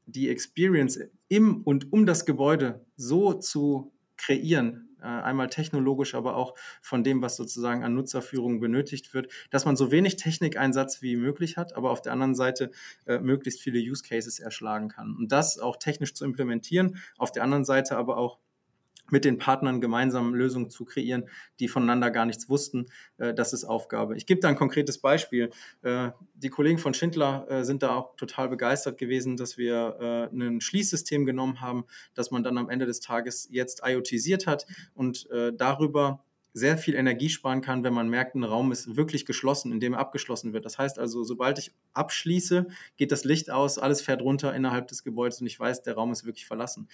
die 0.06 0.28
Experience 0.28 1.00
im 1.28 1.62
und 1.62 1.92
um 1.92 2.06
das 2.06 2.24
Gebäude 2.24 2.84
so 2.96 3.34
zu 3.34 3.92
kreieren, 4.16 4.89
einmal 5.06 5.48
technologisch, 5.48 6.14
aber 6.14 6.36
auch 6.36 6.54
von 6.80 7.04
dem, 7.04 7.22
was 7.22 7.36
sozusagen 7.36 7.84
an 7.84 7.94
Nutzerführung 7.94 8.60
benötigt 8.60 9.14
wird, 9.14 9.32
dass 9.50 9.64
man 9.64 9.76
so 9.76 9.90
wenig 9.90 10.16
Technikeinsatz 10.16 11.02
wie 11.02 11.16
möglich 11.16 11.56
hat, 11.56 11.76
aber 11.76 11.90
auf 11.90 12.02
der 12.02 12.12
anderen 12.12 12.34
Seite 12.34 12.70
äh, 13.06 13.18
möglichst 13.18 13.60
viele 13.60 13.78
Use 13.78 14.02
Cases 14.02 14.38
erschlagen 14.38 14.88
kann. 14.88 15.16
Und 15.16 15.32
das 15.32 15.58
auch 15.58 15.76
technisch 15.76 16.14
zu 16.14 16.24
implementieren, 16.24 16.98
auf 17.18 17.32
der 17.32 17.42
anderen 17.42 17.64
Seite 17.64 17.96
aber 17.96 18.16
auch 18.16 18.38
mit 19.10 19.24
den 19.24 19.38
Partnern 19.38 19.80
gemeinsam 19.80 20.34
Lösungen 20.34 20.70
zu 20.70 20.84
kreieren, 20.84 21.28
die 21.58 21.68
voneinander 21.68 22.10
gar 22.10 22.26
nichts 22.26 22.48
wussten. 22.48 22.86
Äh, 23.18 23.34
das 23.34 23.52
ist 23.52 23.64
Aufgabe. 23.64 24.16
Ich 24.16 24.26
gebe 24.26 24.40
da 24.40 24.48
ein 24.48 24.56
konkretes 24.56 24.98
Beispiel. 24.98 25.50
Äh, 25.82 26.10
die 26.34 26.48
Kollegen 26.48 26.78
von 26.78 26.94
Schindler 26.94 27.46
äh, 27.50 27.64
sind 27.64 27.82
da 27.82 27.94
auch 27.94 28.16
total 28.16 28.48
begeistert 28.48 28.98
gewesen, 28.98 29.36
dass 29.36 29.58
wir 29.58 30.30
ein 30.32 30.60
Schließsystem 30.60 31.24
genommen 31.24 31.60
haben, 31.60 31.84
das 32.14 32.30
man 32.30 32.42
dann 32.42 32.58
am 32.58 32.68
Ende 32.68 32.86
des 32.86 33.00
Tages 33.00 33.48
jetzt 33.50 33.82
IoTisiert 33.84 34.46
hat 34.46 34.66
und 34.94 35.28
darüber 35.56 36.24
sehr 36.52 36.76
viel 36.78 36.94
Energie 36.94 37.28
sparen 37.28 37.60
kann, 37.60 37.84
wenn 37.84 37.94
man 37.94 38.08
merkt, 38.08 38.34
ein 38.34 38.44
Raum 38.44 38.72
ist 38.72 38.96
wirklich 38.96 39.24
geschlossen, 39.26 39.72
in 39.72 39.80
dem 39.80 39.94
er 39.94 40.00
abgeschlossen 40.00 40.52
wird. 40.52 40.64
Das 40.64 40.78
heißt 40.78 40.98
also, 40.98 41.22
sobald 41.22 41.58
ich 41.58 41.72
abschließe, 41.92 42.66
geht 42.96 43.12
das 43.12 43.24
Licht 43.24 43.50
aus, 43.50 43.78
alles 43.78 44.02
fährt 44.02 44.22
runter 44.22 44.54
innerhalb 44.54 44.88
des 44.88 45.04
Gebäudes 45.04 45.40
und 45.40 45.46
ich 45.46 45.58
weiß, 45.58 45.82
der 45.82 45.94
Raum 45.94 46.12
ist 46.12 46.24
wirklich 46.24 46.46
verlassen. 46.46 46.88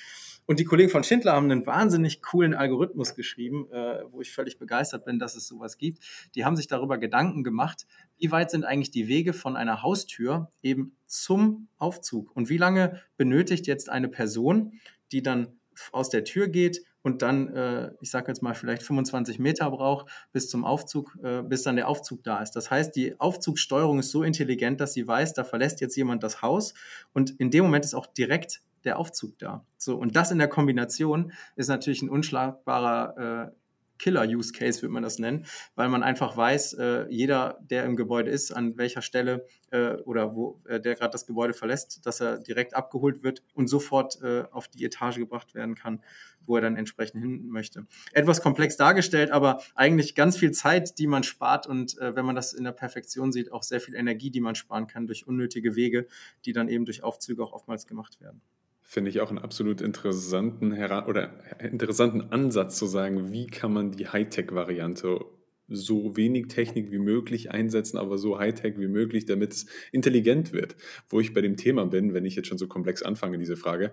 Und 0.47 0.61
die 0.61 0.65
Kollegen 0.65 0.91
von 0.91 1.05
Schindler 1.05 1.33
haben 1.33 1.51
einen 1.51 1.67
wahnsinnig 1.67 2.23
coolen 2.23 2.55
Algorithmus 2.55 3.15
geschrieben, 3.15 3.71
äh, 3.71 4.03
wo 4.11 4.21
ich 4.21 4.33
völlig 4.33 4.59
begeistert 4.59 5.05
bin, 5.05 5.19
dass 5.19 5.37
es 5.37 5.49
sowas 5.49 5.79
gibt. 5.79 6.03
Die 6.35 6.45
haben 6.45 6.57
sich 6.57 6.67
darüber 6.67 6.99
Gedanken 6.99 7.43
gemacht, 7.43 7.87
wie 8.19 8.31
weit 8.31 8.51
sind 8.51 8.65
eigentlich 8.65 8.91
die 8.91 9.09
Wege 9.09 9.33
von 9.33 9.57
einer 9.57 9.83
Haustür 9.83 10.51
eben 10.63 10.97
zum 11.07 11.69
Aufzug 11.79 12.35
und 12.35 12.49
wie 12.49 12.59
lange 12.59 13.01
benötigt 13.17 13.67
jetzt 13.67 13.89
eine 13.89 14.09
Person, 14.09 14.81
die 15.13 15.23
dann 15.23 15.59
aus 15.93 16.09
der 16.09 16.25
Tür 16.25 16.49
geht 16.49 16.83
und 17.07 17.23
dann, 17.23 17.55
äh, 17.55 17.93
ich 18.01 18.11
sage 18.11 18.27
jetzt 18.27 18.43
mal, 18.43 18.55
vielleicht 18.55 18.83
25 18.83 19.39
Meter 19.39 19.71
braucht 19.71 20.11
bis 20.33 20.49
zum 20.49 20.65
Aufzug, 20.65 21.17
äh, 21.23 21.41
bis 21.41 21.63
dann 21.63 21.77
der 21.77 21.87
Aufzug 21.87 22.25
da 22.25 22.43
ist. 22.43 22.57
Das 22.57 22.69
heißt, 22.69 22.97
die 22.97 23.21
Aufzugssteuerung 23.21 24.01
ist 24.01 24.11
so 24.11 24.25
intelligent, 24.25 24.81
dass 24.81 24.93
sie 24.93 25.07
weiß, 25.07 25.33
da 25.33 25.45
verlässt 25.45 25.81
jetzt 25.81 25.95
jemand 25.95 26.25
das 26.25 26.43
Haus 26.43 26.75
und 27.13 27.31
in 27.39 27.53
dem 27.53 27.63
Moment 27.63 27.85
ist 27.85 27.95
auch 27.95 28.07
direkt 28.07 28.61
der 28.85 28.99
Aufzug 28.99 29.39
da. 29.39 29.65
So, 29.79 29.97
und 29.97 30.17
das 30.17 30.33
in 30.33 30.39
der 30.39 30.49
Kombination 30.49 31.31
ist 31.55 31.69
natürlich 31.69 32.03
ein 32.03 32.11
unschlagbarer 32.11 33.53
äh, 33.53 33.57
Killer-Use-Case, 33.99 34.83
würde 34.83 34.93
man 34.93 35.03
das 35.03 35.19
nennen, 35.19 35.47
weil 35.75 35.89
man 35.89 36.03
einfach 36.03 36.37
weiß, 36.37 36.75
äh, 36.75 37.07
jeder, 37.09 37.59
der 37.63 37.85
im 37.85 37.97
Gebäude 37.97 38.31
ist, 38.31 38.53
an 38.53 38.77
welcher 38.77 39.03
Stelle 39.03 39.47
äh, 39.71 39.95
oder 40.05 40.35
wo 40.35 40.61
äh, 40.67 40.81
der 40.81 40.95
gerade 40.95 41.13
das 41.13 41.27
Gebäude 41.27 41.55
verlässt, 41.55 42.05
dass 42.07 42.21
er 42.21 42.39
direkt 42.39 42.75
abgeholt 42.75 43.23
wird 43.23 43.43
und 43.55 43.69
sofort 43.69 44.21
äh, 44.23 44.45
auf 44.51 44.69
die 44.69 44.85
Etage 44.85 45.17
gebracht 45.19 45.55
werden 45.55 45.75
kann, 45.75 46.03
wo 46.47 46.57
er 46.57 46.63
dann 46.63 46.77
entsprechend 46.77 47.21
hin 47.21 47.49
möchte. 47.49 47.87
Etwas 48.13 48.41
komplex 48.41 48.77
dargestellt, 48.77 49.31
aber 49.31 49.61
eigentlich 49.75 50.15
ganz 50.15 50.37
viel 50.37 50.53
Zeit, 50.53 50.99
die 50.99 51.07
man 51.07 51.23
spart 51.23 51.67
und 51.67 51.99
äh, 51.99 52.15
wenn 52.15 52.25
man 52.25 52.37
das 52.37 52.53
in 52.53 52.65
der 52.65 52.73
Perfektion 52.73 53.33
sieht, 53.33 53.53
auch 53.53 53.63
sehr 53.63 53.81
viel 53.81 53.95
Energie, 53.95 54.31
die 54.31 54.41
man 54.41 54.55
sparen 54.55 54.87
kann 54.87 55.07
durch 55.07 55.27
unnötige 55.27 55.77
Wege, 55.77 56.07
die 56.45 56.53
dann 56.53 56.69
eben 56.69 56.85
durch 56.85 57.03
Aufzüge 57.03 57.43
auch 57.43 57.53
oftmals 57.53 57.87
gemacht 57.87 58.21
werden. 58.21 58.41
Finde 58.89 59.11
ich 59.11 59.21
auch 59.21 59.31
einen 59.31 59.41
absolut 59.41 59.81
interessanten, 59.81 60.73
oder 60.73 61.33
interessanten 61.59 62.31
Ansatz 62.31 62.79
zu 62.79 62.87
sagen, 62.87 63.33
wie 63.33 63.49
kann 63.49 63.73
man 63.73 63.91
die 63.91 64.07
Hightech-Variante 64.07 65.19
so 65.67 66.17
wenig 66.17 66.47
Technik 66.47 66.93
wie 66.93 67.01
möglich 67.01 67.51
einsetzen, 67.51 67.99
aber 67.99 68.17
so 68.17 68.39
Hightech 68.39 68.79
wie 68.79 68.87
möglich, 68.87 69.27
damit 69.27 69.55
es 69.55 69.67
intelligent 69.91 70.53
wird. 70.53 70.77
Wo 71.09 71.19
ich 71.19 71.35
bei 71.35 71.41
dem 71.41 71.57
Thema 71.57 71.85
bin, 71.87 72.15
wenn 72.15 72.25
ich 72.25 72.37
jetzt 72.37 72.47
schon 72.47 72.59
so 72.59 72.69
komplex 72.69 73.03
anfange, 73.03 73.39
diese 73.39 73.57
Frage, 73.57 73.93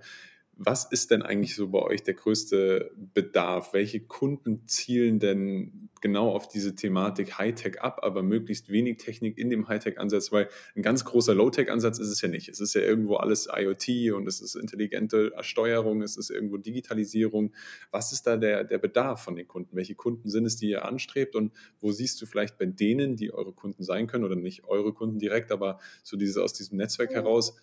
was 0.55 0.85
ist 0.85 1.11
denn 1.11 1.23
eigentlich 1.23 1.55
so 1.55 1.69
bei 1.69 1.79
euch 1.79 2.03
der 2.03 2.13
größte 2.13 2.91
Bedarf? 3.13 3.73
Welche 3.73 4.01
Kunden 4.01 4.67
zielen 4.67 5.19
denn 5.19 5.89
genau 5.99 6.29
auf 6.31 6.47
diese 6.47 6.75
Thematik 6.75 7.39
Hightech 7.39 7.81
ab, 7.81 8.01
aber 8.03 8.21
möglichst 8.21 8.69
wenig 8.69 8.97
Technik 8.97 9.37
in 9.37 9.49
dem 9.49 9.67
Hightech-Ansatz? 9.67 10.31
Weil 10.31 10.49
ein 10.75 10.83
ganz 10.83 11.05
großer 11.05 11.33
Low-Tech-Ansatz 11.33 11.97
ist 11.97 12.09
es 12.09 12.21
ja 12.21 12.27
nicht. 12.27 12.49
Es 12.49 12.59
ist 12.59 12.75
ja 12.75 12.81
irgendwo 12.81 13.15
alles 13.15 13.47
IoT 13.51 14.13
und 14.13 14.27
es 14.27 14.41
ist 14.41 14.55
intelligente 14.55 15.33
Steuerung, 15.41 16.03
es 16.03 16.17
ist 16.17 16.29
irgendwo 16.29 16.57
Digitalisierung. 16.57 17.53
Was 17.89 18.11
ist 18.11 18.27
da 18.27 18.37
der, 18.37 18.63
der 18.63 18.77
Bedarf 18.77 19.23
von 19.23 19.35
den 19.35 19.47
Kunden? 19.47 19.75
Welche 19.75 19.95
Kunden 19.95 20.29
sind 20.29 20.45
es, 20.45 20.55
die 20.55 20.69
ihr 20.69 20.85
anstrebt 20.85 21.35
und 21.35 21.51
wo 21.79 21.91
siehst 21.91 22.21
du 22.21 22.27
vielleicht 22.27 22.59
bei 22.59 22.65
denen, 22.65 23.15
die 23.15 23.33
eure 23.33 23.53
Kunden 23.53 23.83
sein 23.83 24.05
können 24.05 24.23
oder 24.23 24.35
nicht 24.35 24.65
eure 24.65 24.93
Kunden 24.93 25.17
direkt, 25.17 25.51
aber 25.51 25.79
so 26.03 26.15
dieses 26.15 26.37
aus 26.37 26.53
diesem 26.53 26.77
Netzwerk 26.77 27.11
heraus, 27.11 27.55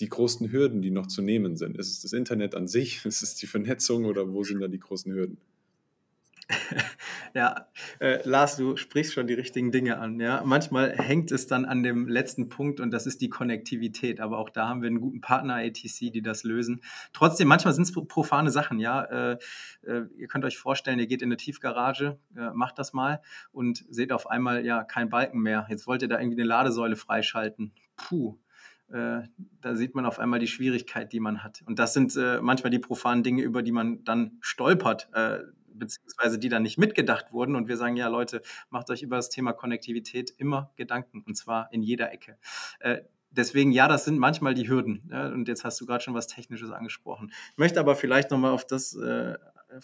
die 0.00 0.08
großen 0.08 0.50
Hürden, 0.52 0.82
die 0.82 0.90
noch 0.90 1.06
zu 1.06 1.22
nehmen 1.22 1.56
sind? 1.56 1.76
Ist 1.78 1.90
es 1.90 2.02
das 2.02 2.12
Internet 2.12 2.54
an 2.54 2.68
sich? 2.68 3.04
Ist 3.04 3.22
es 3.22 3.34
die 3.34 3.46
Vernetzung 3.46 4.04
oder 4.04 4.32
wo 4.32 4.42
sind 4.42 4.60
da 4.60 4.68
die 4.68 4.80
großen 4.80 5.12
Hürden? 5.12 5.38
ja, 7.34 7.66
äh, 7.98 8.26
Lars, 8.28 8.56
du 8.56 8.76
sprichst 8.76 9.12
schon 9.12 9.26
die 9.26 9.34
richtigen 9.34 9.72
Dinge 9.72 9.98
an. 9.98 10.20
Ja, 10.20 10.42
manchmal 10.44 10.92
hängt 10.96 11.32
es 11.32 11.46
dann 11.46 11.64
an 11.64 11.82
dem 11.82 12.06
letzten 12.06 12.48
Punkt 12.48 12.78
und 12.78 12.92
das 12.92 13.06
ist 13.06 13.20
die 13.20 13.28
Konnektivität. 13.28 14.20
Aber 14.20 14.38
auch 14.38 14.50
da 14.50 14.68
haben 14.68 14.82
wir 14.82 14.88
einen 14.88 15.00
guten 15.00 15.20
Partner 15.20 15.56
ATC, 15.56 16.12
die 16.12 16.22
das 16.22 16.44
lösen. 16.44 16.82
Trotzdem, 17.12 17.48
manchmal 17.48 17.74
sind 17.74 17.82
es 17.82 17.92
profane 17.92 18.50
Sachen. 18.50 18.78
Ja, 18.78 19.02
äh, 19.02 19.38
äh, 19.82 20.02
ihr 20.16 20.28
könnt 20.28 20.44
euch 20.44 20.56
vorstellen, 20.56 21.00
ihr 21.00 21.08
geht 21.08 21.22
in 21.22 21.28
eine 21.28 21.36
Tiefgarage, 21.36 22.18
äh, 22.36 22.50
macht 22.54 22.78
das 22.78 22.92
mal 22.92 23.20
und 23.50 23.84
seht 23.88 24.12
auf 24.12 24.30
einmal 24.30 24.64
ja 24.64 24.84
kein 24.84 25.08
Balken 25.08 25.40
mehr. 25.40 25.66
Jetzt 25.68 25.86
wollt 25.86 26.02
ihr 26.02 26.08
da 26.08 26.20
irgendwie 26.20 26.40
eine 26.40 26.48
Ladesäule 26.48 26.96
freischalten. 26.96 27.72
Puh, 27.96 28.38
äh, 28.92 29.22
da 29.60 29.74
sieht 29.74 29.94
man 29.94 30.06
auf 30.06 30.18
einmal 30.18 30.38
die 30.38 30.46
Schwierigkeit, 30.46 31.12
die 31.12 31.20
man 31.20 31.42
hat. 31.42 31.62
Und 31.66 31.78
das 31.78 31.92
sind 31.92 32.16
äh, 32.16 32.40
manchmal 32.40 32.70
die 32.70 32.78
profanen 32.78 33.22
Dinge, 33.24 33.42
über 33.42 33.62
die 33.62 33.72
man 33.72 34.04
dann 34.04 34.38
stolpert, 34.40 35.08
äh, 35.12 35.38
beziehungsweise 35.74 36.38
die 36.38 36.48
dann 36.48 36.62
nicht 36.62 36.78
mitgedacht 36.78 37.32
wurden. 37.32 37.56
Und 37.56 37.68
wir 37.68 37.76
sagen, 37.76 37.96
ja 37.96 38.08
Leute, 38.08 38.42
macht 38.70 38.90
euch 38.90 39.02
über 39.02 39.16
das 39.16 39.28
Thema 39.28 39.52
Konnektivität 39.52 40.32
immer 40.38 40.72
Gedanken, 40.76 41.22
und 41.26 41.36
zwar 41.36 41.72
in 41.72 41.82
jeder 41.82 42.12
Ecke. 42.12 42.38
Äh, 42.80 43.02
deswegen, 43.30 43.72
ja, 43.72 43.88
das 43.88 44.04
sind 44.04 44.18
manchmal 44.18 44.54
die 44.54 44.68
Hürden. 44.68 45.08
Ja, 45.10 45.28
und 45.28 45.48
jetzt 45.48 45.64
hast 45.64 45.80
du 45.80 45.86
gerade 45.86 46.02
schon 46.02 46.14
was 46.14 46.26
Technisches 46.26 46.70
angesprochen. 46.70 47.32
Ich 47.52 47.58
möchte 47.58 47.80
aber 47.80 47.96
vielleicht 47.96 48.30
nochmal 48.30 48.52
auf 48.52 48.66
das, 48.66 48.94
äh, 48.94 49.36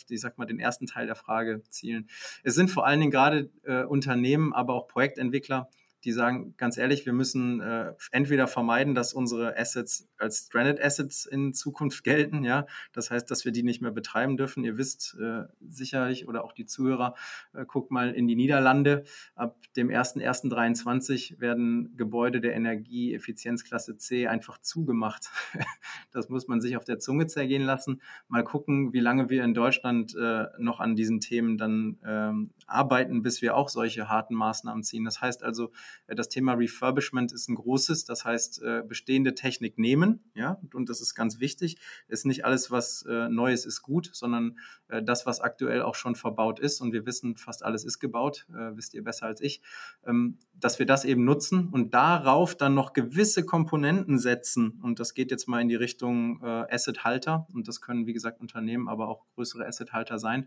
die, 0.09 0.17
sag 0.17 0.39
mal, 0.39 0.47
den 0.47 0.61
ersten 0.61 0.87
Teil 0.87 1.07
der 1.07 1.17
Frage 1.17 1.63
zielen. 1.69 2.09
Es 2.43 2.55
sind 2.55 2.71
vor 2.71 2.87
allen 2.87 3.01
Dingen 3.01 3.13
gerade 3.13 3.51
äh, 3.65 3.83
Unternehmen, 3.83 4.53
aber 4.53 4.75
auch 4.75 4.87
Projektentwickler, 4.87 5.69
die 6.05 6.13
sagen, 6.13 6.55
ganz 6.57 6.79
ehrlich, 6.79 7.07
wir 7.07 7.13
müssen 7.13 7.61
äh, 7.61 7.93
entweder 8.11 8.49
vermeiden, 8.49 8.95
dass 8.95 9.13
unsere 9.13 9.57
Assets 9.57 10.09
als 10.19 10.47
Stranded 10.47 10.83
Assets 10.83 11.27
in 11.27 11.53
Zukunft 11.55 12.05
gelten, 12.05 12.45
ja. 12.45 12.67
Das 12.93 13.11
heißt, 13.11 13.31
dass 13.31 13.45
wir 13.45 13.53
die 13.53 13.63
nicht 13.63 13.83
mehr 13.83 13.91
betreiben 13.91 14.37
dürfen. 14.37 14.65
Ihr 14.65 14.77
wisst 14.79 15.17
äh, 15.21 15.45
sicherlich 15.61 16.29
oder 16.29 16.45
auch 16.45 16.53
die 16.53 16.67
Zuhörer, 16.67 17.15
äh, 17.53 17.65
guckt 17.65 17.91
mal 17.91 18.13
in 18.13 18.27
die 18.27 18.37
Niederlande. 18.37 19.05
Ab 19.35 19.57
dem 19.77 19.89
1.1.23 19.89 21.41
werden 21.41 21.97
Gebäude 21.97 22.41
der 22.41 22.55
Energieeffizienzklasse 22.55 23.97
C 23.97 24.27
einfach 24.27 24.59
zugemacht. 24.59 25.31
das 26.13 26.29
muss 26.29 26.49
man 26.49 26.61
sich 26.61 26.77
auf 26.77 26.85
der 26.85 26.99
Zunge 26.99 27.27
zergehen 27.27 27.63
lassen. 27.63 28.01
Mal 28.29 28.45
gucken, 28.45 28.93
wie 28.93 29.01
lange 29.01 29.31
wir 29.31 29.45
in 29.45 29.55
Deutschland 29.55 30.15
äh, 30.17 30.47
noch 30.59 30.81
an 30.81 30.97
diesen 30.97 31.21
Themen 31.21 31.59
dann 31.59 31.99
ähm, 32.05 32.51
arbeiten, 32.69 33.23
bis 33.23 33.43
wir 33.43 33.57
auch 33.57 33.69
solche 33.69 34.09
harten 34.09 34.35
Maßnahmen 34.35 34.83
ziehen. 34.83 35.05
Das 35.05 35.21
heißt 35.21 35.43
also, 35.43 35.73
äh, 36.07 36.15
das 36.15 36.29
Thema 36.29 36.55
Refurbishment 36.55 37.33
ist 37.33 37.49
ein 37.49 37.55
großes, 37.55 38.05
das 38.05 38.25
heißt, 38.25 38.63
äh, 38.63 38.83
bestehende 38.87 39.35
Technik 39.35 39.79
nehmen, 39.79 40.21
ja, 40.35 40.61
und 40.75 40.89
das 40.89 41.01
ist 41.01 41.15
ganz 41.15 41.41
wichtig. 41.41 41.79
Ist 42.09 42.27
nicht 42.27 42.45
alles, 42.45 42.71
was 42.71 43.05
äh, 43.09 43.29
Neues 43.29 43.67
ist 43.67 43.83
gut, 43.83 44.11
sondern 44.13 44.59
das, 45.05 45.25
was 45.25 45.41
aktuell 45.41 45.81
auch 45.81 45.95
schon 45.95 46.15
verbaut 46.15 46.61
ist, 46.61 46.83
und 46.83 46.93
wir 46.93 47.07
wissen, 47.07 47.37
fast 47.37 47.65
alles 47.65 47.83
ist 47.83 47.99
gebaut, 47.99 48.47
wisst 48.49 48.93
ihr 48.93 49.03
besser 49.03 49.25
als 49.25 49.41
ich, 49.41 49.63
ähm, 50.07 50.39
dass 50.55 50.79
wir 50.79 50.85
das 50.85 51.07
eben 51.07 51.25
nutzen 51.25 51.71
und 51.71 51.95
darauf 51.95 52.55
dann 52.55 52.75
noch 52.75 52.93
gewisse 52.93 53.47
Komponenten 53.47 54.19
setzen. 54.19 54.81
Und 54.83 55.01
das 55.01 55.15
geht 55.15 55.31
jetzt 55.31 55.49
mal 55.49 55.63
in 55.63 55.69
die 55.69 55.77
Richtung 55.77 56.43
Asset-Halter, 56.43 57.47
und 57.55 57.69
das 57.69 57.81
können, 57.81 58.07
wie 58.07 58.13
gesagt, 58.13 58.41
Unternehmen, 58.41 58.87
aber 58.89 59.09
auch 59.09 59.25
größere 59.35 59.67
Asset-Halter 59.67 60.19
sein 60.19 60.47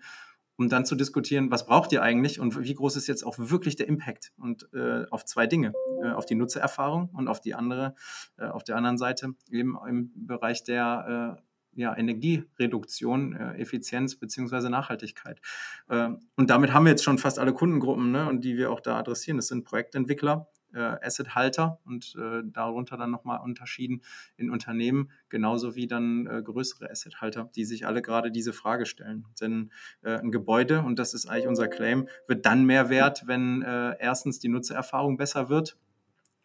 um 0.57 0.69
dann 0.69 0.85
zu 0.85 0.95
diskutieren, 0.95 1.51
was 1.51 1.65
braucht 1.65 1.91
ihr 1.91 2.01
eigentlich 2.01 2.39
und 2.39 2.61
wie 2.61 2.73
groß 2.73 2.95
ist 2.95 3.07
jetzt 3.07 3.23
auch 3.23 3.35
wirklich 3.37 3.75
der 3.75 3.87
Impact 3.87 4.31
und 4.37 4.69
äh, 4.73 5.05
auf 5.09 5.25
zwei 5.25 5.47
Dinge, 5.47 5.73
äh, 6.01 6.09
auf 6.09 6.25
die 6.25 6.35
Nutzererfahrung 6.35 7.09
und 7.13 7.27
auf 7.27 7.41
die 7.41 7.55
andere, 7.55 7.95
äh, 8.37 8.45
auf 8.45 8.63
der 8.63 8.77
anderen 8.77 8.97
Seite 8.97 9.33
eben 9.49 9.77
im 9.87 10.11
Bereich 10.15 10.63
der 10.63 11.37
äh, 11.37 11.41
ja, 11.75 11.95
Energiereduktion, 11.95 13.35
äh, 13.35 13.57
Effizienz 13.57 14.15
beziehungsweise 14.15 14.69
Nachhaltigkeit. 14.69 15.41
Äh, 15.89 16.09
und 16.35 16.49
damit 16.49 16.73
haben 16.73 16.85
wir 16.85 16.91
jetzt 16.91 17.03
schon 17.03 17.17
fast 17.17 17.37
alle 17.37 17.53
Kundengruppen, 17.53 18.11
ne, 18.11 18.27
und 18.29 18.43
die 18.43 18.57
wir 18.57 18.71
auch 18.71 18.79
da 18.79 18.97
adressieren. 18.97 19.37
Das 19.37 19.47
sind 19.47 19.65
Projektentwickler, 19.65 20.47
äh, 20.75 20.97
Asset-Halter 21.01 21.79
und 21.85 22.15
äh, 22.19 22.41
darunter 22.45 22.97
dann 22.97 23.11
nochmal 23.11 23.39
unterschieden 23.41 24.01
in 24.37 24.49
Unternehmen, 24.49 25.09
genauso 25.29 25.75
wie 25.75 25.87
dann 25.87 26.27
äh, 26.27 26.41
größere 26.43 26.89
Asset-Halter, 26.89 27.49
die 27.55 27.65
sich 27.65 27.87
alle 27.87 28.01
gerade 28.01 28.31
diese 28.31 28.53
Frage 28.53 28.85
stellen. 28.85 29.25
Denn 29.41 29.71
äh, 30.03 30.17
ein 30.17 30.31
Gebäude, 30.31 30.81
und 30.81 30.99
das 30.99 31.13
ist 31.13 31.25
eigentlich 31.25 31.47
unser 31.47 31.67
Claim, 31.67 32.07
wird 32.27 32.45
dann 32.45 32.65
mehr 32.65 32.89
wert, 32.89 33.23
wenn 33.25 33.61
äh, 33.61 33.95
erstens 33.99 34.39
die 34.39 34.49
Nutzererfahrung 34.49 35.17
besser 35.17 35.49
wird 35.49 35.77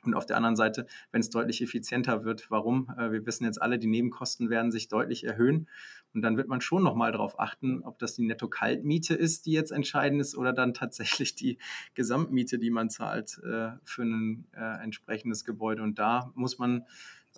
Und 0.04 0.14
auf 0.14 0.26
der 0.26 0.36
anderen 0.36 0.56
Seite, 0.56 0.86
wenn 1.12 1.20
es 1.20 1.30
deutlich 1.30 1.62
effizienter 1.62 2.24
wird, 2.24 2.50
warum? 2.50 2.92
Äh, 2.96 3.12
wir 3.12 3.26
wissen 3.26 3.44
jetzt 3.44 3.60
alle, 3.60 3.78
die 3.78 3.86
Nebenkosten 3.86 4.50
werden 4.50 4.70
sich 4.70 4.88
deutlich 4.88 5.24
erhöhen. 5.24 5.68
Und 6.12 6.22
dann 6.22 6.36
wird 6.36 6.48
man 6.48 6.60
schon 6.60 6.82
nochmal 6.82 7.12
darauf 7.12 7.38
achten, 7.38 7.82
ob 7.82 7.98
das 7.98 8.14
die 8.14 8.26
Netto-Kaltmiete 8.26 9.14
ist, 9.14 9.46
die 9.46 9.52
jetzt 9.52 9.70
entscheidend 9.70 10.20
ist, 10.20 10.36
oder 10.36 10.52
dann 10.52 10.74
tatsächlich 10.74 11.34
die 11.34 11.58
Gesamtmiete, 11.94 12.58
die 12.58 12.70
man 12.70 12.90
zahlt 12.90 13.38
äh, 13.44 13.70
für 13.84 14.02
ein 14.02 14.46
äh, 14.52 14.82
entsprechendes 14.82 15.44
Gebäude. 15.44 15.82
Und 15.82 15.98
da 15.98 16.32
muss 16.34 16.58
man 16.58 16.84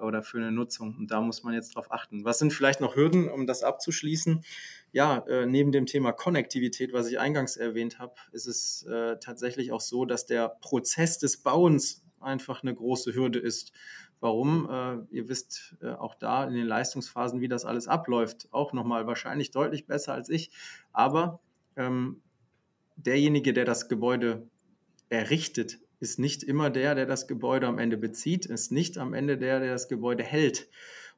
oder 0.01 0.23
für 0.23 0.39
eine 0.39 0.51
Nutzung. 0.51 0.97
Und 0.97 1.11
da 1.11 1.21
muss 1.21 1.43
man 1.43 1.53
jetzt 1.53 1.77
darauf 1.77 1.93
achten. 1.93 2.25
Was 2.25 2.39
sind 2.39 2.55
vielleicht 2.55 2.81
noch 2.81 2.97
Hürden, 2.97 3.29
um 3.29 3.47
das 3.47 3.63
abzuschließen? 3.63 4.43
Ja, 4.91 5.23
neben 5.47 5.71
dem 5.71 5.85
Thema 5.85 6.13
Konnektivität, 6.13 6.95
was 6.95 7.09
ich 7.09 7.19
eingangs 7.19 7.59
erwähnt 7.59 7.99
habe, 7.99 8.15
ist 8.33 8.47
es 8.47 8.87
tatsächlich 9.21 9.71
auch 9.71 9.83
so, 9.83 10.07
dass 10.07 10.25
der 10.25 10.49
Prozess 10.49 11.19
des 11.19 11.43
Bauens 11.43 12.02
einfach 12.23 12.63
eine 12.63 12.75
große 12.75 13.15
Hürde 13.15 13.39
ist. 13.39 13.73
Warum? 14.21 14.69
Äh, 14.71 15.15
ihr 15.15 15.29
wisst 15.29 15.77
äh, 15.83 15.91
auch 15.91 16.15
da 16.15 16.47
in 16.47 16.55
den 16.55 16.67
Leistungsphasen, 16.67 17.41
wie 17.41 17.49
das 17.49 17.65
alles 17.65 17.89
abläuft, 17.89 18.49
auch 18.53 18.73
nochmal 18.73 19.07
wahrscheinlich 19.07 19.51
deutlich 19.51 19.87
besser 19.87 20.15
als 20.15 20.29
ich. 20.29 20.51
Aber 20.93 21.41
ähm, 21.77 22.23
derjenige, 22.97 23.53
der 23.53 23.65
das 23.65 23.89
Gebäude 23.89 24.47
errichtet, 25.09 25.81
ist 26.01 26.19
nicht 26.19 26.43
immer 26.43 26.71
der, 26.71 26.95
der 26.95 27.07
das 27.07 27.29
Gebäude 27.29 27.67
am 27.67 27.79
Ende 27.79 27.97
bezieht, 27.97 28.47
ist 28.47 28.73
nicht 28.73 28.99
am 28.99 29.15
Ende 29.15 29.39
der, 29.39 29.61
der 29.61 29.73
das 29.73 29.89
Gebäude 29.89 30.25
hält. 30.25 30.69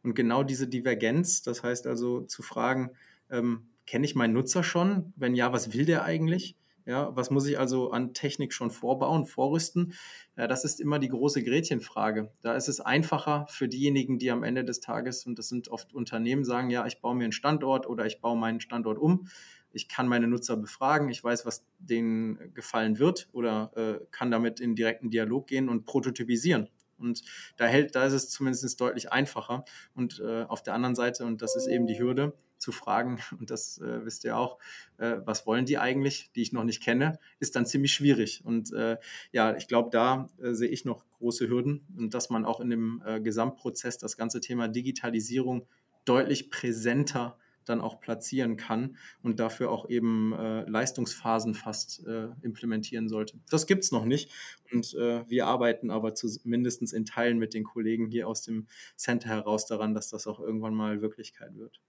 Und 0.03 0.15
genau 0.15 0.43
diese 0.43 0.69
Divergenz, 0.69 1.43
das 1.43 1.63
heißt 1.63 1.87
also 1.87 2.21
zu 2.23 2.43
fragen, 2.43 2.91
ähm, 3.31 3.67
kenne 3.87 4.05
ich 4.05 4.15
meinen 4.15 4.35
Nutzer 4.35 4.63
schon? 4.63 5.13
Wenn 5.17 5.35
ja, 5.35 5.53
was 5.53 5.73
will 5.73 5.87
der 5.87 6.05
eigentlich? 6.05 6.57
Ja, 6.87 7.17
was 7.17 7.31
muss 7.31 7.47
ich 7.47 7.59
also 7.59 7.93
an 7.93 8.13
Technik 8.13 8.53
schon 8.53 8.71
vorbauen, 8.71 9.25
vorrüsten? 9.25 9.95
Ja, 10.37 10.47
das 10.47 10.65
ist 10.65 10.81
immer 10.81 10.99
die 10.99 11.09
große 11.09 11.43
Gretchenfrage. 11.43 12.31
Da 12.43 12.55
ist 12.55 12.69
es 12.69 12.81
einfacher 12.81 13.47
für 13.49 13.69
diejenigen, 13.69 14.19
die 14.19 14.31
am 14.31 14.43
Ende 14.43 14.65
des 14.65 14.81
Tages, 14.81 15.25
und 15.25 15.39
das 15.39 15.49
sind 15.49 15.69
oft 15.69 15.95
Unternehmen, 15.95 16.45
sagen, 16.45 16.69
ja, 16.69 16.87
ich 16.87 17.01
baue 17.01 17.15
mir 17.15 17.25
einen 17.25 17.33
Standort 17.33 17.89
oder 17.89 18.05
ich 18.05 18.21
baue 18.21 18.37
meinen 18.37 18.61
Standort 18.61 18.99
um. 18.99 19.29
Ich 19.73 19.89
kann 19.89 20.09
meine 20.09 20.29
Nutzer 20.29 20.57
befragen, 20.57 21.09
ich 21.09 21.25
weiß, 21.25 21.47
was 21.47 21.65
denen 21.79 22.53
gefallen 22.53 22.99
wird 22.99 23.29
oder 23.33 23.73
äh, 23.77 24.05
kann 24.11 24.31
damit 24.31 24.61
in 24.61 24.75
direkten 24.75 25.11
Dialog 25.11 25.47
gehen 25.47 25.71
und 25.71 25.87
prototypisieren. 25.87 26.69
Und 26.99 27.23
da, 27.57 27.67
hält, 27.67 27.95
da 27.95 28.05
ist 28.05 28.13
es 28.13 28.29
zumindest 28.29 28.81
deutlich 28.81 29.11
einfacher. 29.11 29.65
Und 29.95 30.21
äh, 30.21 30.45
auf 30.45 30.63
der 30.63 30.75
anderen 30.75 30.95
Seite, 30.95 31.25
und 31.25 31.43
das 31.43 31.57
ist 31.57 31.67
eben 31.67 31.87
die 31.87 31.99
Hürde, 31.99 32.35
zu 32.65 32.73
fragen, 32.73 33.21
und 33.39 33.51
das 33.51 33.79
äh, 33.79 34.05
wisst 34.05 34.25
ihr 34.25 34.37
auch, 34.37 34.59
äh, 34.99 35.17
was 35.25 35.47
wollen 35.47 35.67
die 35.67 35.79
eigentlich, 35.79 36.31
die 36.35 36.43
ich 36.43 36.53
noch 36.53 36.65
nicht 36.65 36.83
kenne, 36.83 37.19
ist 37.39 37.55
dann 37.55 37.67
ziemlich 37.67 37.93
schwierig. 37.93 38.43
Und 38.45 38.73
äh, 38.73 38.97
ja, 39.33 39.55
ich 39.57 39.69
glaube, 39.69 39.91
da 39.93 40.29
äh, 40.43 40.53
sehe 40.55 40.69
ich 40.69 40.85
noch 40.85 41.05
große 41.19 41.49
Hürden 41.49 41.87
und 41.97 42.15
dass 42.15 42.31
man 42.31 42.45
auch 42.45 42.61
in 42.61 42.71
dem 42.71 43.03
äh, 43.07 43.21
Gesamtprozess 43.21 43.99
das 43.99 44.17
ganze 44.17 44.41
Thema 44.41 44.69
Digitalisierung 44.69 45.67
deutlich 46.05 46.51
präsenter 46.51 47.39
dann 47.65 47.81
auch 47.81 48.01
platzieren 48.01 48.57
kann 48.57 48.97
und 49.23 49.41
dafür 49.41 49.71
auch 49.71 49.89
eben 49.89 50.33
äh, 50.33 50.69
Leistungsphasen 50.69 51.55
fast 51.55 52.07
äh, 52.07 52.29
implementieren 52.43 53.09
sollte. 53.09 53.41
Das 53.51 53.67
gibt 53.67 53.85
es 53.85 53.93
noch 53.93 54.05
nicht 54.05 54.31
und 54.73 54.95
äh, 54.95 55.29
wir 55.29 55.47
arbeiten 55.47 55.91
aber 55.91 56.15
zumindest 56.15 56.93
in 56.93 57.05
Teilen 57.05 57.39
mit 57.39 57.55
den 57.55 57.65
Kollegen 57.65 58.07
hier 58.07 58.29
aus 58.29 58.43
dem 58.43 58.67
Center 58.97 59.29
heraus 59.29 59.67
daran, 59.67 59.95
dass 59.95 60.11
das 60.11 60.27
auch 60.27 60.41
irgendwann 60.41 60.75
mal 60.75 61.01
Wirklichkeit 61.01 61.57
wird. 61.57 61.81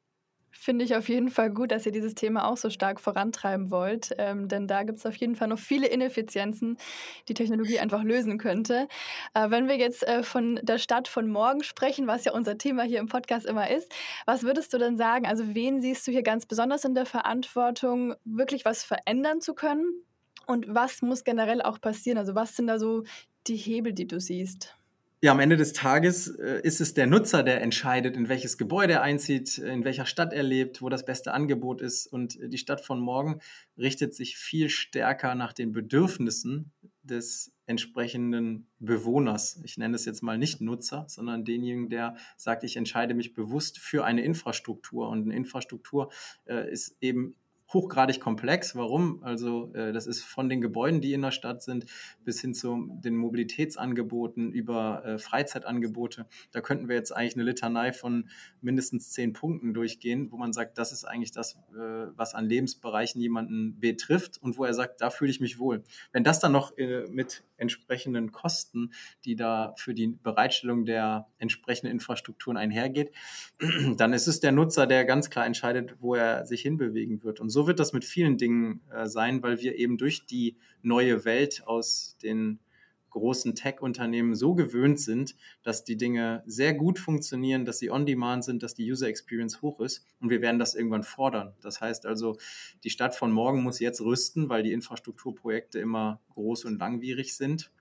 Finde 0.66 0.84
ich 0.84 0.96
auf 0.96 1.10
jeden 1.10 1.30
Fall 1.30 1.52
gut, 1.52 1.70
dass 1.70 1.86
ihr 1.86 1.92
dieses 1.92 2.16
Thema 2.16 2.48
auch 2.48 2.58
so 2.58 2.72
stark 2.72 3.00
vorantreiben 3.00 3.70
wollt, 3.70 4.16
ähm, 4.18 4.48
denn 4.48 4.68
da 4.68 4.82
gibt 4.82 4.98
es 4.98 5.06
auf 5.06 5.16
jeden 5.16 5.36
Fall 5.36 5.48
noch 5.48 5.60
viele 5.60 5.86
Ineffizienzen, 5.86 6.80
die 7.28 7.36
Technologie 7.36 7.78
einfach 7.78 8.02
lösen 8.02 8.40
könnte. 8.40 8.88
Äh, 9.36 9.52
wenn 9.52 9.68
wir 9.68 9.78
jetzt 9.78 10.02
äh, 10.08 10.24
von 10.24 10.60
der 10.64 10.80
Stadt 10.80 11.08
von 11.08 11.30
morgen 11.30 11.62
sprechen, 11.62 12.08
was 12.08 12.26
ja 12.26 12.32
unser 12.32 12.58
Thema 12.58 12.82
hier 12.82 12.98
im 12.98 13.06
Podcast 13.06 13.46
immer 13.46 13.70
ist, 13.70 13.94
was 14.26 14.42
würdest 14.42 14.74
du 14.74 14.80
denn 14.80 14.98
sagen? 14.98 15.28
Also 15.28 15.54
wen 15.54 15.82
siehst 15.82 16.08
du 16.08 16.12
hier 16.12 16.24
ganz 16.24 16.48
besonders 16.48 16.84
in 16.84 16.96
der 16.96 17.06
Verantwortung, 17.06 18.16
wirklich 18.24 18.66
was 18.66 18.84
verändern 18.84 19.42
zu 19.42 19.54
können? 19.54 19.86
Und 20.48 20.66
was 20.68 21.04
muss 21.04 21.24
generell 21.24 21.62
auch 21.62 21.80
passieren? 21.80 22.18
Also 22.18 22.34
was 22.34 22.56
sind 22.56 22.66
da 22.66 22.80
so 22.80 23.04
die 23.46 23.56
Hebel, 23.56 23.94
die 23.94 24.08
du 24.08 24.20
siehst? 24.20 24.76
Ja, 25.26 25.32
am 25.32 25.40
Ende 25.40 25.58
des 25.58 25.74
Tages 25.74 26.28
äh, 26.28 26.62
ist 26.62 26.82
es 26.82 26.94
der 26.94 27.08
Nutzer, 27.08 27.42
der 27.42 27.60
entscheidet, 27.64 28.16
in 28.16 28.30
welches 28.30 28.60
Gebäude 28.60 28.94
er 28.94 29.02
einzieht, 29.02 29.58
in 29.58 29.84
welcher 29.84 30.06
Stadt 30.06 30.34
er 30.34 30.44
lebt, 30.44 30.84
wo 30.84 30.90
das 30.90 31.04
beste 31.04 31.34
Angebot 31.34 31.82
ist. 31.82 32.06
Und 32.06 32.38
die 32.40 32.60
Stadt 32.60 32.86
von 32.86 33.00
morgen 33.00 33.40
richtet 33.76 34.14
sich 34.14 34.38
viel 34.38 34.70
stärker 34.70 35.34
nach 35.34 35.52
den 35.52 35.72
Bedürfnissen 35.72 36.74
des 37.02 37.52
entsprechenden 37.66 38.68
Bewohners. 38.78 39.60
Ich 39.64 39.80
nenne 39.80 39.96
es 39.96 40.06
jetzt 40.06 40.22
mal 40.22 40.38
nicht 40.38 40.62
Nutzer, 40.62 41.06
sondern 41.08 41.44
denjenigen, 41.44 41.90
der 41.90 42.18
sagt, 42.38 42.64
ich 42.64 42.78
entscheide 42.78 43.16
mich 43.16 43.34
bewusst 43.34 43.80
für 43.80 44.06
eine 44.06 44.24
Infrastruktur. 44.24 45.10
Und 45.10 45.24
eine 45.24 45.36
Infrastruktur 45.36 46.12
äh, 46.46 46.72
ist 46.72 46.98
eben 47.02 47.36
hochgradig 47.74 48.20
komplex. 48.20 48.76
Warum? 48.76 49.24
Also 49.24 49.74
äh, 49.74 49.92
das 49.92 50.08
ist 50.08 50.24
von 50.24 50.50
den 50.50 50.62
Gebäuden, 50.62 51.02
die 51.02 51.14
in 51.14 51.22
der 51.22 51.32
Stadt 51.32 51.64
sind, 51.64 51.86
bis 52.24 52.42
hin 52.42 52.54
zu 52.54 52.90
den 53.04 53.16
Mobilitätsangeboten 53.16 54.52
über 54.52 55.04
äh, 55.06 55.18
Freizeitangebote. 55.18 56.28
Da 56.52 56.62
könnten 56.62 56.88
wir 56.88 56.96
jetzt 56.96 57.12
eigentlich 57.12 57.36
eine 57.36 57.44
Litanei 57.44 57.92
von 57.92 58.30
mindestens 58.62 59.12
zehn 59.12 59.34
Punkten 59.34 59.74
durchgehen, 59.74 60.32
wo 60.32 60.38
man 60.38 60.54
sagt, 60.54 60.78
das 60.78 60.92
ist 60.92 61.06
eigentlich 61.06 61.32
das, 61.32 61.56
äh, 61.74 62.08
was 62.16 62.36
an 62.36 62.46
Lebensbereichen 62.46 63.20
jemanden 63.20 63.80
betrifft 63.80 64.42
und 64.42 64.58
wo 64.58 64.66
er 64.66 64.74
sagt, 64.74 65.02
da 65.02 65.10
fühle 65.10 65.32
ich 65.32 65.40
mich 65.40 65.60
wohl. 65.60 65.84
Wenn 66.12 66.24
das 66.24 66.40
dann 66.40 66.52
noch 66.52 66.78
äh, 66.78 67.06
mit 67.10 67.44
entsprechenden 67.58 68.32
Kosten, 68.32 68.92
die 69.24 69.36
da 69.36 69.74
für 69.78 69.94
die 69.94 70.08
Bereitstellung 70.08 70.86
der 70.86 71.28
entsprechenden 71.38 71.92
Infrastrukturen 71.92 72.58
einhergeht, 72.58 73.12
dann 73.98 74.14
ist 74.14 74.28
es 74.28 74.40
der 74.40 74.52
Nutzer, 74.52 74.88
der 74.88 75.06
ganz 75.06 75.30
klar 75.30 75.46
entscheidet, 75.46 75.96
wo 76.00 76.16
er 76.16 76.46
sich 76.46 76.62
hinbewegen 76.62 77.24
wird. 77.24 77.40
Und 77.40 77.50
so 77.56 77.68
wird 77.68 77.80
das 77.80 77.94
mit 77.94 78.04
vielen 78.04 78.38
Dingen 78.38 78.82
äh, 78.92 79.08
sein, 79.08 79.42
weil 79.42 79.62
wir 79.62 79.76
eben 79.76 79.98
durch 79.98 80.26
die 80.26 80.58
neue 80.82 81.24
Welt 81.24 81.64
aus 81.66 82.18
den 82.22 82.60
großen 83.12 83.56
Tech-Unternehmen 83.56 84.36
so 84.36 84.56
gewöhnt 84.56 85.00
sind, 85.00 85.38
dass 85.64 85.86
die 85.86 85.96
Dinge 85.96 86.44
sehr 86.46 86.74
gut 86.74 87.00
funktionieren, 87.00 87.64
dass 87.64 87.80
sie 87.80 87.90
on-demand 87.90 88.44
sind, 88.44 88.62
dass 88.62 88.74
die 88.74 88.92
User 88.92 89.08
Experience 89.08 89.62
hoch 89.62 89.80
ist 89.80 90.06
und 90.20 90.30
wir 90.30 90.42
werden 90.42 90.60
das 90.60 90.76
irgendwann 90.76 91.04
fordern. 91.04 91.54
Das 91.62 91.80
heißt 91.80 92.06
also, 92.06 92.36
die 92.84 92.90
Stadt 92.90 93.16
von 93.16 93.32
morgen 93.32 93.64
muss 93.64 93.80
jetzt 93.80 94.02
rüsten, 94.02 94.50
weil 94.50 94.64
die 94.64 94.74
Infrastrukturprojekte 94.74 95.80
immer 95.80 96.20
groß 96.34 96.66
und 96.66 96.78
langwierig 96.78 97.38
sind 97.38 97.72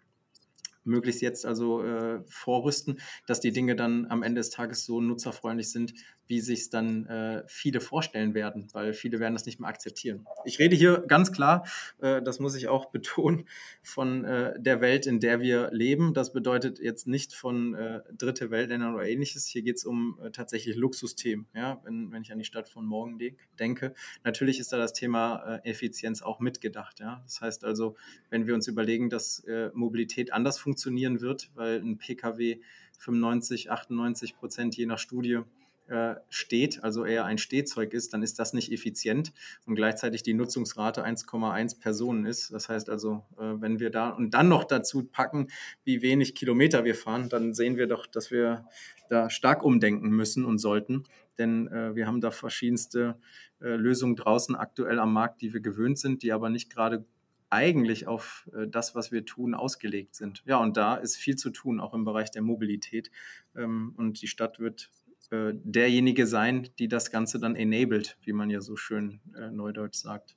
möglichst 0.85 1.23
jetzt 1.23 1.47
also 1.47 1.83
äh, 1.83 2.21
vorrüsten, 2.29 3.01
dass 3.27 3.41
die 3.41 3.53
Dinge 3.53 3.75
dann 3.75 4.07
am 4.07 4.23
Ende 4.23 4.41
des 4.41 4.51
Tages 4.51 4.85
so 4.85 5.01
nutzerfreundlich 5.01 5.71
sind, 5.71 5.95
wie 6.27 6.41
sich 6.41 6.61
es 6.61 6.71
dann 6.71 7.07
äh, 7.07 7.45
viele 7.47 7.81
vorstellen 7.81 8.35
werden, 8.35 8.69
weil 8.73 8.93
viele 8.93 9.21
werden 9.21 9.35
das 9.35 9.47
nicht 9.47 9.61
mehr 9.61 9.69
akzeptieren. 9.69 10.27
Ich 10.45 10.59
rede 10.59 10.77
hier 10.77 11.05
ganz 11.07 11.33
klar, 11.33 11.67
äh, 12.01 12.23
das 12.23 12.41
muss 12.41 12.55
ich 12.55 12.69
auch 12.69 12.87
betonen, 12.91 13.47
von 13.83 14.25
äh, 14.25 14.55
der 14.59 14.81
Welt, 14.81 15.07
in 15.07 15.21
der 15.21 15.41
wir 15.41 15.71
leben. 15.73 16.15
Das 16.15 16.33
bedeutet 16.33 16.79
jetzt 16.79 17.07
nicht 17.07 17.35
von 17.35 17.75
äh, 17.75 18.01
dritte 18.17 18.51
Weltländern 18.51 18.95
oder 18.95 19.07
ähnliches. 19.07 19.47
Hier 19.47 19.63
geht 19.63 19.77
es 19.77 19.85
um 19.85 20.19
äh, 20.23 20.31
tatsächlich 20.31 20.77
Luxusthemen, 20.77 21.47
ja? 21.55 21.81
wenn, 21.85 22.11
wenn 22.13 22.23
ich 22.23 22.33
an 22.33 22.39
die 22.39 22.45
Stadt 22.45 22.69
von 22.69 22.87
morgen 22.87 23.19
de 23.19 23.35
denke. 23.59 23.95
Natürlich 24.23 24.61
ist 24.61 24.73
da 24.73 24.79
das 24.79 24.93
Thema 24.93 25.61
äh, 25.65 25.71
Effizienz 25.71 26.23
auch 26.23 26.41
mitgedacht. 26.41 27.01
Ja? 27.01 27.21
Das 27.25 27.41
heißt 27.41 27.65
also, 27.65 27.97
wenn 28.31 28.47
wir 28.47 28.55
uns 28.55 28.69
überlegen, 28.69 29.11
dass 29.11 29.45
Mobilität 29.75 30.33
anders 30.33 30.59
funktionieren 30.59 31.21
wird, 31.21 31.51
weil 31.55 31.81
ein 31.81 31.99
Pkw 31.99 32.61
95, 32.99 33.71
98 33.71 34.37
Prozent 34.37 34.77
je 34.77 34.87
nach 34.87 34.99
Studie 34.99 35.41
äh, 35.87 36.15
steht, 36.31 36.83
also 36.83 37.05
eher 37.05 37.27
ein 37.27 37.37
Stehzeug 37.37 37.93
ist, 37.93 38.15
dann 38.15 38.23
ist 38.23 38.39
das 38.39 38.55
nicht 38.55 38.73
effizient 38.73 39.35
und 39.67 39.75
gleichzeitig 39.75 40.23
die 40.23 40.33
Nutzungsrate 40.33 41.05
1,1 41.05 41.79
Personen 41.79 42.25
ist. 42.25 42.55
Das 42.55 42.71
heißt 42.71 42.89
also, 42.89 43.23
äh, 43.37 43.61
wenn 43.61 43.81
wir 43.81 43.91
da 43.91 44.09
und 44.09 44.33
dann 44.33 44.49
noch 44.49 44.65
dazu 44.65 45.05
packen, 45.05 45.49
wie 45.85 46.01
wenig 46.01 46.35
Kilometer 46.35 46.85
wir 46.85 46.95
fahren, 46.95 47.29
dann 47.29 47.53
sehen 47.53 47.77
wir 47.77 47.87
doch, 47.87 48.07
dass 48.07 48.31
wir 48.31 48.65
da 49.11 49.29
stark 49.29 49.63
umdenken 49.63 50.09
müssen 50.09 50.47
und 50.47 50.57
sollten. 50.57 51.05
Denn 51.37 51.69
äh, 51.69 51.95
wir 51.95 52.07
haben 52.07 52.23
da 52.23 52.31
verschiedenste 52.31 53.19
Lösungen 53.61 54.17
draußen 54.17 54.57
aktuell 54.57 54.99
am 54.99 55.13
Markt, 55.13 55.41
die 55.41 55.55
wir 55.55 55.61
gewöhnt 55.61 55.99
sind, 55.99 56.23
die 56.23 56.33
aber 56.33 56.51
nicht 56.51 56.71
gerade 56.71 57.07
eigentlich 57.49 58.07
auf 58.07 58.47
das, 58.67 58.95
was 58.95 59.11
wir 59.11 59.25
tun, 59.25 59.55
ausgelegt 59.55 60.17
sind. 60.17 60.43
Ja, 60.45 60.59
und 60.59 60.77
da 60.77 60.97
ist 60.97 61.17
viel 61.17 61.37
zu 61.37 61.49
tun, 61.49 61.81
auch 61.81 61.95
im 61.95 62.05
Bereich 62.05 62.31
der 62.31 62.43
Mobilität. 62.43 63.11
Ähm, 63.57 63.95
und 63.97 64.21
die 64.21 64.27
Stadt 64.27 64.59
wird 64.59 64.91
äh, 65.31 65.53
derjenige 65.55 66.27
sein, 66.27 66.69
die 66.79 66.89
das 66.89 67.11
Ganze 67.11 67.39
dann 67.39 67.57
enabled, 67.57 68.17
wie 68.23 68.33
man 68.33 68.51
ja 68.51 68.61
so 68.61 68.77
schön 68.77 69.21
äh, 69.37 69.51
neudeutsch 69.51 69.97
sagt. 69.97 70.37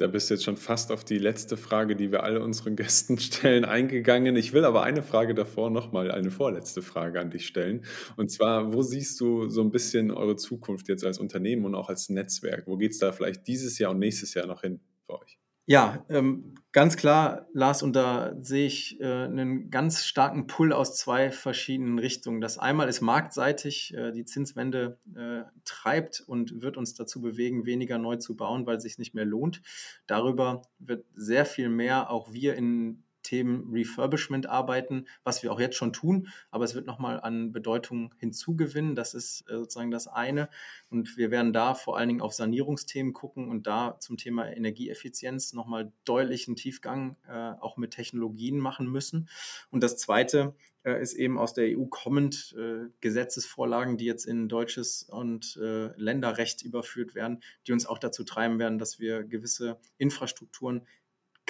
Da 0.00 0.06
bist 0.06 0.30
du 0.30 0.34
jetzt 0.34 0.44
schon 0.44 0.56
fast 0.56 0.92
auf 0.92 1.04
die 1.04 1.18
letzte 1.18 1.58
Frage, 1.58 1.94
die 1.94 2.10
wir 2.10 2.22
alle 2.22 2.42
unseren 2.42 2.74
Gästen 2.76 3.18
stellen, 3.18 3.64
eingegangen. 3.64 4.34
Ich 4.36 4.52
will 4.52 4.64
aber 4.64 4.82
eine 4.82 5.02
Frage 5.02 5.34
davor 5.34 5.70
nochmal, 5.70 6.10
eine 6.10 6.30
vorletzte 6.30 6.80
Frage 6.80 7.20
an 7.20 7.30
dich 7.30 7.46
stellen. 7.46 7.84
Und 8.16 8.30
zwar, 8.30 8.72
wo 8.72 8.82
siehst 8.82 9.20
du 9.20 9.48
so 9.48 9.60
ein 9.60 9.70
bisschen 9.70 10.10
eure 10.10 10.36
Zukunft 10.36 10.88
jetzt 10.88 11.04
als 11.04 11.18
Unternehmen 11.18 11.66
und 11.66 11.74
auch 11.74 11.90
als 11.90 12.08
Netzwerk? 12.08 12.66
Wo 12.66 12.76
geht 12.78 12.92
es 12.92 12.98
da 12.98 13.12
vielleicht 13.12 13.46
dieses 13.46 13.78
Jahr 13.78 13.90
und 13.90 13.98
nächstes 13.98 14.32
Jahr 14.34 14.46
noch 14.46 14.62
hin 14.62 14.80
für 15.04 15.20
euch? 15.20 15.39
Ja, 15.70 16.04
ähm, 16.08 16.56
ganz 16.72 16.96
klar, 16.96 17.46
Lars, 17.52 17.84
und 17.84 17.94
da 17.94 18.34
sehe 18.40 18.66
ich 18.66 19.00
äh, 19.00 19.04
einen 19.04 19.70
ganz 19.70 20.04
starken 20.04 20.48
Pull 20.48 20.72
aus 20.72 20.96
zwei 20.96 21.30
verschiedenen 21.30 22.00
Richtungen. 22.00 22.40
Das 22.40 22.58
einmal 22.58 22.88
ist 22.88 23.02
marktseitig, 23.02 23.94
äh, 23.94 24.10
die 24.10 24.24
Zinswende 24.24 24.98
äh, 25.14 25.42
treibt 25.64 26.24
und 26.26 26.60
wird 26.60 26.76
uns 26.76 26.94
dazu 26.94 27.20
bewegen, 27.20 27.66
weniger 27.66 27.98
neu 27.98 28.16
zu 28.16 28.34
bauen, 28.34 28.66
weil 28.66 28.78
es 28.78 28.82
sich 28.82 28.98
nicht 28.98 29.14
mehr 29.14 29.24
lohnt. 29.24 29.62
Darüber 30.08 30.62
wird 30.80 31.06
sehr 31.14 31.46
viel 31.46 31.68
mehr 31.68 32.10
auch 32.10 32.32
wir 32.32 32.56
in 32.56 33.04
Themen 33.30 33.70
Refurbishment 33.72 34.48
arbeiten, 34.48 35.06
was 35.22 35.44
wir 35.44 35.52
auch 35.52 35.60
jetzt 35.60 35.76
schon 35.76 35.92
tun, 35.92 36.28
aber 36.50 36.64
es 36.64 36.74
wird 36.74 36.86
nochmal 36.86 37.20
an 37.20 37.52
Bedeutung 37.52 38.12
hinzugewinnen. 38.18 38.96
Das 38.96 39.14
ist 39.14 39.48
äh, 39.48 39.54
sozusagen 39.54 39.92
das 39.92 40.08
eine. 40.08 40.48
Und 40.88 41.16
wir 41.16 41.30
werden 41.30 41.52
da 41.52 41.74
vor 41.74 41.96
allen 41.96 42.08
Dingen 42.08 42.22
auf 42.22 42.34
Sanierungsthemen 42.34 43.12
gucken 43.12 43.48
und 43.48 43.68
da 43.68 43.96
zum 44.00 44.16
Thema 44.16 44.50
Energieeffizienz 44.50 45.52
nochmal 45.52 45.92
deutlichen 46.04 46.56
Tiefgang 46.56 47.16
äh, 47.28 47.52
auch 47.60 47.76
mit 47.76 47.92
Technologien 47.92 48.58
machen 48.58 48.90
müssen. 48.90 49.28
Und 49.70 49.84
das 49.84 49.96
zweite 49.96 50.56
äh, 50.82 51.00
ist 51.00 51.12
eben 51.12 51.38
aus 51.38 51.54
der 51.54 51.78
EU 51.78 51.84
kommend 51.84 52.56
äh, 52.58 52.88
Gesetzesvorlagen, 53.00 53.96
die 53.96 54.06
jetzt 54.06 54.24
in 54.24 54.48
deutsches 54.48 55.04
und 55.04 55.56
äh, 55.62 55.88
Länderrecht 55.96 56.62
überführt 56.62 57.14
werden, 57.14 57.42
die 57.66 57.72
uns 57.72 57.86
auch 57.86 57.98
dazu 57.98 58.24
treiben 58.24 58.58
werden, 58.58 58.78
dass 58.78 58.98
wir 58.98 59.22
gewisse 59.22 59.78
Infrastrukturen 59.98 60.86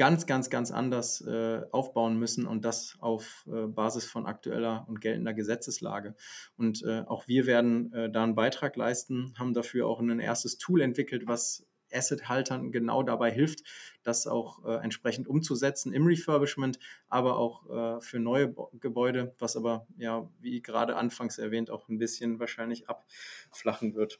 ganz, 0.00 0.24
ganz, 0.24 0.48
ganz 0.48 0.70
anders 0.70 1.20
äh, 1.26 1.60
aufbauen 1.72 2.16
müssen 2.16 2.46
und 2.46 2.64
das 2.64 2.96
auf 3.00 3.46
äh, 3.46 3.66
Basis 3.66 4.06
von 4.06 4.24
aktueller 4.24 4.86
und 4.88 5.02
geltender 5.02 5.34
Gesetzeslage. 5.34 6.14
Und 6.56 6.82
äh, 6.84 7.02
auch 7.06 7.28
wir 7.28 7.44
werden 7.44 7.92
äh, 7.92 8.10
da 8.10 8.22
einen 8.22 8.34
Beitrag 8.34 8.76
leisten, 8.76 9.34
haben 9.38 9.52
dafür 9.52 9.86
auch 9.86 10.00
ein 10.00 10.18
erstes 10.18 10.56
Tool 10.56 10.80
entwickelt, 10.80 11.24
was 11.26 11.66
Asset-Haltern 11.92 12.72
genau 12.72 13.02
dabei 13.02 13.30
hilft, 13.30 13.60
das 14.02 14.26
auch 14.26 14.64
äh, 14.64 14.82
entsprechend 14.82 15.28
umzusetzen 15.28 15.92
im 15.92 16.06
Refurbishment, 16.06 16.78
aber 17.10 17.36
auch 17.36 17.68
äh, 17.68 18.00
für 18.00 18.20
neue 18.20 18.48
Bo 18.48 18.70
Gebäude, 18.80 19.34
was 19.38 19.54
aber 19.54 19.86
ja, 19.98 20.30
wie 20.40 20.62
gerade 20.62 20.96
anfangs 20.96 21.36
erwähnt, 21.36 21.68
auch 21.68 21.90
ein 21.90 21.98
bisschen 21.98 22.40
wahrscheinlich 22.40 22.88
abflachen 22.88 23.94
wird. 23.94 24.18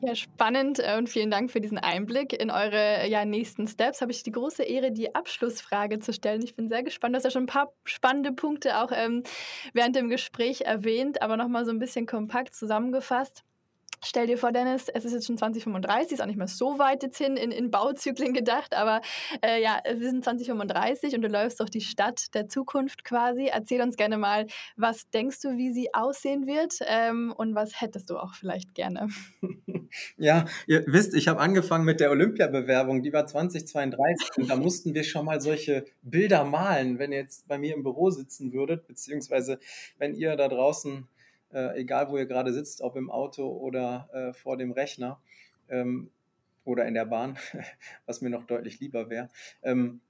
Ja, 0.00 0.14
spannend 0.14 0.78
äh, 0.78 0.98
und 0.98 1.08
vielen 1.08 1.30
Dank 1.30 1.50
für 1.50 1.60
diesen 1.60 1.78
Einblick 1.78 2.34
in 2.34 2.50
eure 2.50 3.08
ja, 3.08 3.24
nächsten 3.24 3.66
Steps. 3.66 4.02
Habe 4.02 4.12
ich 4.12 4.22
die 4.22 4.30
große 4.30 4.62
Ehre, 4.62 4.92
die 4.92 5.14
Abschlussfrage 5.14 6.00
zu 6.00 6.12
stellen. 6.12 6.42
Ich 6.42 6.54
bin 6.54 6.68
sehr 6.68 6.82
gespannt. 6.82 7.14
Du 7.14 7.16
hast 7.16 7.24
ja 7.24 7.30
schon 7.30 7.44
ein 7.44 7.46
paar 7.46 7.72
spannende 7.84 8.32
Punkte 8.32 8.78
auch 8.78 8.92
ähm, 8.94 9.22
während 9.72 9.96
dem 9.96 10.10
Gespräch 10.10 10.62
erwähnt, 10.62 11.22
aber 11.22 11.38
nochmal 11.38 11.64
so 11.64 11.70
ein 11.70 11.78
bisschen 11.78 12.04
kompakt 12.04 12.54
zusammengefasst. 12.54 13.45
Stell 14.06 14.28
dir 14.28 14.38
vor, 14.38 14.52
Dennis, 14.52 14.88
es 14.94 15.04
ist 15.04 15.12
jetzt 15.12 15.26
schon 15.26 15.36
2035, 15.36 16.12
ist 16.12 16.20
auch 16.20 16.26
nicht 16.26 16.36
mehr 16.36 16.46
so 16.46 16.78
weit 16.78 17.02
jetzt 17.02 17.18
hin 17.18 17.36
in, 17.36 17.50
in 17.50 17.72
Bauzyklen 17.72 18.32
gedacht, 18.34 18.72
aber 18.72 19.00
äh, 19.44 19.60
ja, 19.60 19.80
wir 19.84 20.08
sind 20.08 20.22
2035 20.22 21.16
und 21.16 21.22
du 21.22 21.28
läufst 21.28 21.58
durch 21.58 21.70
die 21.70 21.80
Stadt 21.80 22.32
der 22.32 22.48
Zukunft 22.48 23.02
quasi. 23.02 23.48
Erzähl 23.52 23.82
uns 23.82 23.96
gerne 23.96 24.16
mal, 24.16 24.46
was 24.76 25.10
denkst 25.10 25.40
du, 25.42 25.56
wie 25.56 25.72
sie 25.72 25.92
aussehen 25.92 26.46
wird 26.46 26.74
ähm, 26.86 27.34
und 27.36 27.56
was 27.56 27.80
hättest 27.80 28.08
du 28.10 28.16
auch 28.16 28.34
vielleicht 28.34 28.74
gerne? 28.74 29.08
Ja, 30.18 30.46
ihr 30.66 30.84
wisst, 30.86 31.14
ich 31.14 31.28
habe 31.28 31.40
angefangen 31.40 31.84
mit 31.84 32.00
der 32.00 32.10
Olympiabewerbung, 32.10 33.02
die 33.02 33.12
war 33.12 33.24
2032 33.24 34.36
und 34.36 34.50
da 34.50 34.56
mussten 34.56 34.94
wir 34.94 35.04
schon 35.04 35.24
mal 35.24 35.40
solche 35.40 35.84
Bilder 36.02 36.44
malen, 36.44 36.98
wenn 36.98 37.12
ihr 37.12 37.18
jetzt 37.18 37.46
bei 37.46 37.56
mir 37.56 37.74
im 37.74 37.82
Büro 37.82 38.10
sitzen 38.10 38.52
würdet, 38.52 38.86
beziehungsweise 38.86 39.58
wenn 39.98 40.14
ihr 40.14 40.36
da 40.36 40.48
draußen 40.48 41.08
äh, 41.56 41.80
egal 41.80 42.10
wo 42.10 42.18
ihr 42.18 42.26
gerade 42.26 42.52
sitzt, 42.52 42.82
ob 42.82 42.96
im 42.96 43.10
Auto 43.10 43.48
oder 43.48 44.10
äh, 44.12 44.32
vor 44.34 44.58
dem 44.58 44.72
Rechner 44.72 45.20
ähm, 45.70 46.10
oder 46.64 46.84
in 46.84 46.94
der 46.94 47.06
Bahn, 47.06 47.38
was 48.06 48.20
mir 48.20 48.28
noch 48.28 48.44
deutlich 48.44 48.78
lieber 48.78 49.08
wäre, 49.08 49.30
ähm, 49.62 50.00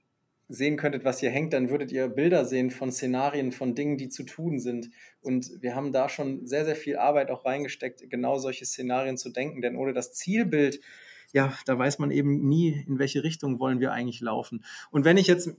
sehen 0.49 0.77
könntet, 0.77 1.05
was 1.05 1.19
hier 1.19 1.29
hängt, 1.29 1.53
dann 1.53 1.69
würdet 1.69 1.91
ihr 1.91 2.07
Bilder 2.07 2.45
sehen 2.45 2.69
von 2.69 2.91
Szenarien, 2.91 3.51
von 3.51 3.75
Dingen, 3.75 3.97
die 3.97 4.09
zu 4.09 4.23
tun 4.23 4.59
sind. 4.59 4.89
Und 5.21 5.61
wir 5.61 5.75
haben 5.75 5.91
da 5.91 6.09
schon 6.09 6.45
sehr, 6.45 6.65
sehr 6.65 6.75
viel 6.75 6.97
Arbeit 6.97 7.31
auch 7.31 7.45
reingesteckt, 7.45 8.09
genau 8.09 8.37
solche 8.37 8.65
Szenarien 8.65 9.17
zu 9.17 9.29
denken. 9.29 9.61
Denn 9.61 9.75
ohne 9.75 9.93
das 9.93 10.13
Zielbild, 10.13 10.79
ja, 11.33 11.53
da 11.65 11.77
weiß 11.77 11.99
man 11.99 12.11
eben 12.11 12.47
nie, 12.47 12.85
in 12.87 12.99
welche 12.99 13.23
Richtung 13.23 13.59
wollen 13.59 13.81
wir 13.81 13.91
eigentlich 13.91 14.21
laufen. 14.21 14.63
Und 14.89 15.03
wenn 15.03 15.17
ich 15.17 15.27
jetzt 15.27 15.49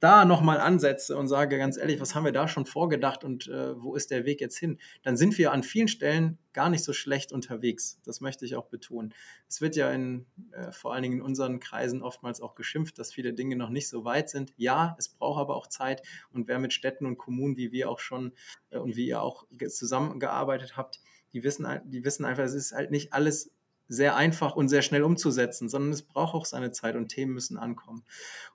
da 0.00 0.24
nochmal 0.24 0.60
ansetze 0.60 1.16
und 1.16 1.28
sage 1.28 1.58
ganz 1.58 1.76
ehrlich, 1.76 2.00
was 2.00 2.14
haben 2.14 2.24
wir 2.24 2.32
da 2.32 2.46
schon 2.46 2.66
vorgedacht 2.66 3.24
und 3.24 3.48
äh, 3.48 3.80
wo 3.80 3.94
ist 3.96 4.10
der 4.10 4.24
Weg 4.24 4.40
jetzt 4.40 4.56
hin, 4.56 4.78
dann 5.02 5.16
sind 5.16 5.36
wir 5.38 5.52
an 5.52 5.62
vielen 5.62 5.88
Stellen 5.88 6.38
gar 6.52 6.70
nicht 6.70 6.84
so 6.84 6.92
schlecht 6.92 7.32
unterwegs. 7.32 8.00
Das 8.04 8.20
möchte 8.20 8.44
ich 8.44 8.54
auch 8.56 8.66
betonen. 8.66 9.12
Es 9.48 9.60
wird 9.60 9.76
ja 9.76 9.90
in, 9.90 10.26
äh, 10.52 10.70
vor 10.72 10.94
allen 10.94 11.02
Dingen 11.02 11.18
in 11.18 11.22
unseren 11.22 11.58
Kreisen 11.60 12.02
oftmals 12.02 12.40
auch 12.40 12.54
geschimpft, 12.54 12.98
dass 12.98 13.12
viele 13.12 13.32
Dinge 13.32 13.56
noch 13.56 13.70
nicht 13.70 13.88
so 13.88 14.04
weit 14.04 14.30
sind. 14.30 14.52
Ja, 14.56 14.94
es 14.98 15.08
braucht 15.08 15.40
aber 15.40 15.56
auch 15.56 15.66
Zeit 15.66 16.02
und 16.32 16.48
wer 16.48 16.58
mit 16.58 16.72
Städten 16.72 17.06
und 17.06 17.18
Kommunen, 17.18 17.56
wie 17.56 17.72
wir 17.72 17.90
auch 17.90 17.98
schon 17.98 18.32
äh, 18.70 18.78
und 18.78 18.96
wie 18.96 19.08
ihr 19.08 19.20
auch 19.22 19.46
zusammengearbeitet 19.68 20.76
habt, 20.76 21.00
die 21.32 21.42
wissen, 21.42 21.66
die 21.84 22.04
wissen 22.04 22.24
einfach, 22.24 22.44
es 22.44 22.54
ist 22.54 22.72
halt 22.72 22.90
nicht 22.90 23.12
alles 23.12 23.50
sehr 23.88 24.16
einfach 24.16 24.54
und 24.54 24.68
sehr 24.68 24.82
schnell 24.82 25.02
umzusetzen, 25.02 25.68
sondern 25.68 25.92
es 25.92 26.02
braucht 26.02 26.34
auch 26.34 26.44
seine 26.44 26.70
Zeit 26.72 26.94
und 26.94 27.08
Themen 27.08 27.32
müssen 27.32 27.56
ankommen. 27.56 28.04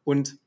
Und 0.03 0.38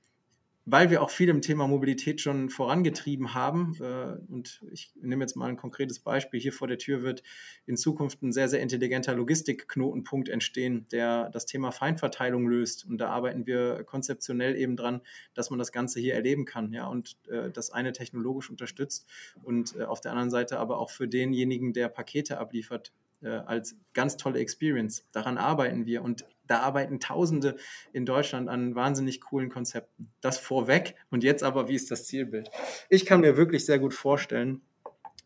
weil 0.68 0.90
wir 0.90 1.00
auch 1.00 1.10
viel 1.10 1.28
im 1.28 1.40
Thema 1.40 1.68
Mobilität 1.68 2.20
schon 2.20 2.50
vorangetrieben 2.50 3.34
haben. 3.34 3.76
Äh, 3.80 4.16
und 4.30 4.62
ich 4.72 4.92
nehme 5.00 5.22
jetzt 5.22 5.36
mal 5.36 5.48
ein 5.48 5.56
konkretes 5.56 6.00
Beispiel. 6.00 6.40
Hier 6.40 6.52
vor 6.52 6.66
der 6.66 6.76
Tür 6.76 7.02
wird 7.02 7.22
in 7.66 7.76
Zukunft 7.76 8.20
ein 8.22 8.32
sehr, 8.32 8.48
sehr 8.48 8.60
intelligenter 8.60 9.14
Logistikknotenpunkt 9.14 10.28
entstehen, 10.28 10.86
der 10.90 11.30
das 11.30 11.46
Thema 11.46 11.70
Feinverteilung 11.70 12.48
löst. 12.48 12.84
Und 12.84 12.98
da 12.98 13.10
arbeiten 13.10 13.46
wir 13.46 13.84
konzeptionell 13.84 14.56
eben 14.56 14.76
dran, 14.76 15.02
dass 15.34 15.50
man 15.50 15.60
das 15.60 15.70
Ganze 15.70 16.00
hier 16.00 16.14
erleben 16.14 16.44
kann. 16.44 16.72
Ja, 16.72 16.88
und 16.88 17.16
äh, 17.28 17.50
das 17.50 17.70
eine 17.70 17.92
technologisch 17.92 18.50
unterstützt 18.50 19.06
und 19.44 19.76
äh, 19.76 19.84
auf 19.84 20.00
der 20.00 20.10
anderen 20.10 20.30
Seite 20.30 20.58
aber 20.58 20.78
auch 20.78 20.90
für 20.90 21.06
denjenigen, 21.06 21.72
der 21.72 21.88
Pakete 21.88 22.38
abliefert, 22.38 22.92
als 23.22 23.74
ganz 23.94 24.18
tolle 24.18 24.40
Experience. 24.40 25.06
Daran 25.10 25.38
arbeiten 25.38 25.86
wir. 25.86 26.02
Und 26.02 26.26
da 26.46 26.60
arbeiten 26.60 27.00
Tausende 27.00 27.56
in 27.92 28.06
Deutschland 28.06 28.48
an 28.48 28.74
wahnsinnig 28.74 29.20
coolen 29.20 29.48
Konzepten. 29.48 30.10
Das 30.20 30.38
vorweg. 30.38 30.94
Und 31.10 31.24
jetzt 31.24 31.42
aber, 31.42 31.68
wie 31.68 31.74
ist 31.74 31.90
das 31.90 32.06
Zielbild? 32.06 32.50
Ich 32.88 33.06
kann 33.06 33.20
mir 33.20 33.36
wirklich 33.36 33.66
sehr 33.66 33.78
gut 33.78 33.94
vorstellen, 33.94 34.62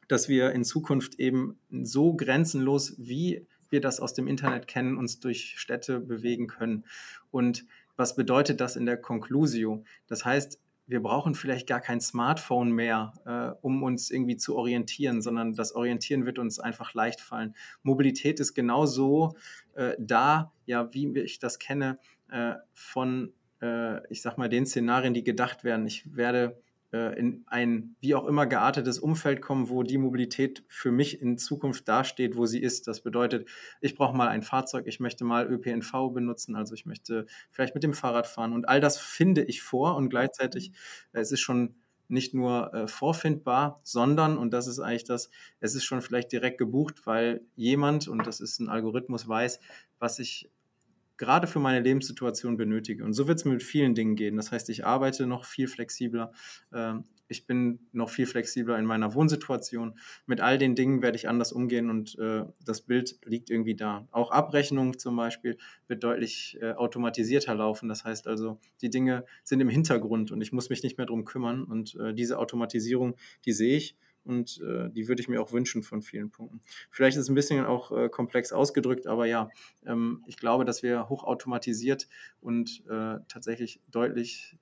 dass 0.08 0.28
wir 0.28 0.52
in 0.52 0.64
Zukunft 0.64 1.20
eben 1.20 1.58
so 1.70 2.14
grenzenlos, 2.14 2.94
wie 2.98 3.46
wir 3.70 3.80
das 3.80 4.00
aus 4.00 4.14
dem 4.14 4.26
Internet 4.26 4.66
kennen, 4.66 4.98
uns 4.98 5.20
durch 5.20 5.54
Städte 5.56 6.00
bewegen 6.00 6.48
können. 6.48 6.84
Und 7.30 7.64
was 7.96 8.16
bedeutet 8.16 8.60
das 8.60 8.76
in 8.76 8.86
der 8.86 8.96
Conclusio? 8.96 9.84
Das 10.08 10.24
heißt, 10.24 10.58
wir 10.90 11.00
brauchen 11.00 11.36
vielleicht 11.36 11.68
gar 11.68 11.80
kein 11.80 12.00
Smartphone 12.00 12.72
mehr, 12.72 13.12
äh, 13.24 13.56
um 13.62 13.84
uns 13.84 14.10
irgendwie 14.10 14.36
zu 14.36 14.56
orientieren, 14.56 15.22
sondern 15.22 15.54
das 15.54 15.72
Orientieren 15.72 16.26
wird 16.26 16.40
uns 16.40 16.58
einfach 16.58 16.94
leicht 16.94 17.20
fallen. 17.20 17.54
Mobilität 17.84 18.40
ist 18.40 18.54
genauso 18.54 19.36
äh, 19.74 19.94
da, 20.00 20.52
ja, 20.66 20.92
wie 20.92 21.16
ich 21.20 21.38
das 21.38 21.60
kenne, 21.60 22.00
äh, 22.28 22.54
von, 22.72 23.32
äh, 23.62 24.04
ich 24.08 24.20
sag 24.20 24.36
mal, 24.36 24.48
den 24.48 24.66
Szenarien, 24.66 25.14
die 25.14 25.22
gedacht 25.22 25.62
werden. 25.62 25.86
Ich 25.86 26.16
werde 26.16 26.60
in 26.92 27.44
ein 27.46 27.94
wie 28.00 28.14
auch 28.14 28.26
immer 28.26 28.46
geartetes 28.46 28.98
Umfeld 28.98 29.40
kommen, 29.40 29.68
wo 29.68 29.82
die 29.82 29.98
Mobilität 29.98 30.64
für 30.66 30.90
mich 30.90 31.22
in 31.22 31.38
Zukunft 31.38 31.86
dasteht, 31.88 32.36
wo 32.36 32.46
sie 32.46 32.60
ist. 32.60 32.88
Das 32.88 33.00
bedeutet, 33.00 33.48
ich 33.80 33.94
brauche 33.94 34.16
mal 34.16 34.28
ein 34.28 34.42
Fahrzeug, 34.42 34.86
ich 34.86 34.98
möchte 34.98 35.24
mal 35.24 35.46
ÖPNV 35.46 36.12
benutzen, 36.12 36.56
also 36.56 36.74
ich 36.74 36.86
möchte 36.86 37.26
vielleicht 37.50 37.74
mit 37.74 37.84
dem 37.84 37.94
Fahrrad 37.94 38.26
fahren. 38.26 38.52
Und 38.52 38.68
all 38.68 38.80
das 38.80 38.98
finde 38.98 39.44
ich 39.44 39.62
vor 39.62 39.96
und 39.96 40.08
gleichzeitig 40.10 40.72
äh, 41.12 41.20
es 41.20 41.30
ist 41.32 41.40
schon 41.40 41.76
nicht 42.08 42.34
nur 42.34 42.74
äh, 42.74 42.88
vorfindbar, 42.88 43.80
sondern, 43.84 44.36
und 44.36 44.50
das 44.52 44.66
ist 44.66 44.80
eigentlich 44.80 45.04
das, 45.04 45.30
es 45.60 45.76
ist 45.76 45.84
schon 45.84 46.02
vielleicht 46.02 46.32
direkt 46.32 46.58
gebucht, 46.58 47.06
weil 47.06 47.42
jemand, 47.54 48.08
und 48.08 48.26
das 48.26 48.40
ist 48.40 48.58
ein 48.58 48.68
Algorithmus, 48.68 49.28
weiß, 49.28 49.60
was 50.00 50.18
ich 50.18 50.50
gerade 51.20 51.46
für 51.46 51.58
meine 51.58 51.80
Lebenssituation 51.80 52.56
benötige. 52.56 53.04
Und 53.04 53.12
so 53.12 53.28
wird 53.28 53.38
es 53.38 53.44
mit 53.44 53.62
vielen 53.62 53.94
Dingen 53.94 54.16
gehen. 54.16 54.36
Das 54.36 54.52
heißt, 54.52 54.70
ich 54.70 54.86
arbeite 54.86 55.26
noch 55.26 55.44
viel 55.44 55.68
flexibler. 55.68 56.32
Ähm, 56.72 57.04
ich 57.28 57.46
bin 57.46 57.78
noch 57.92 58.08
viel 58.08 58.24
flexibler 58.24 58.78
in 58.78 58.86
meiner 58.86 59.14
Wohnsituation. 59.14 59.98
Mit 60.24 60.40
all 60.40 60.56
den 60.56 60.74
Dingen 60.74 61.02
werde 61.02 61.16
ich 61.16 61.28
anders 61.28 61.52
umgehen 61.52 61.90
und 61.90 62.18
äh, 62.18 62.44
das 62.64 62.80
Bild 62.80 63.18
liegt 63.26 63.50
irgendwie 63.50 63.76
da. 63.76 64.08
Auch 64.12 64.30
Abrechnung 64.30 64.98
zum 64.98 65.14
Beispiel 65.14 65.58
wird 65.88 66.02
deutlich 66.02 66.58
äh, 66.62 66.72
automatisierter 66.72 67.54
laufen. 67.54 67.90
Das 67.90 68.02
heißt 68.04 68.26
also, 68.26 68.58
die 68.80 68.88
Dinge 68.88 69.26
sind 69.44 69.60
im 69.60 69.68
Hintergrund 69.68 70.32
und 70.32 70.40
ich 70.40 70.52
muss 70.52 70.70
mich 70.70 70.82
nicht 70.82 70.96
mehr 70.96 71.06
darum 71.06 71.26
kümmern. 71.26 71.64
Und 71.64 71.96
äh, 71.96 72.14
diese 72.14 72.38
Automatisierung, 72.38 73.14
die 73.44 73.52
sehe 73.52 73.76
ich 73.76 73.94
und 74.24 74.60
äh, 74.60 74.90
die 74.90 75.08
würde 75.08 75.20
ich 75.20 75.28
mir 75.28 75.40
auch 75.40 75.52
wünschen 75.52 75.82
von 75.82 76.02
vielen 76.02 76.30
Punkten. 76.30 76.60
Vielleicht 76.90 77.16
ist 77.16 77.24
es 77.24 77.28
ein 77.28 77.34
bisschen 77.34 77.64
auch 77.64 77.92
äh, 77.92 78.08
komplex 78.08 78.52
ausgedrückt, 78.52 79.06
aber 79.06 79.26
ja, 79.26 79.50
ähm, 79.86 80.22
ich 80.26 80.36
glaube, 80.36 80.64
dass 80.64 80.82
wir 80.82 81.08
hochautomatisiert 81.08 82.08
und 82.40 82.84
äh, 82.88 83.18
tatsächlich 83.28 83.80
deutlich 83.90 84.56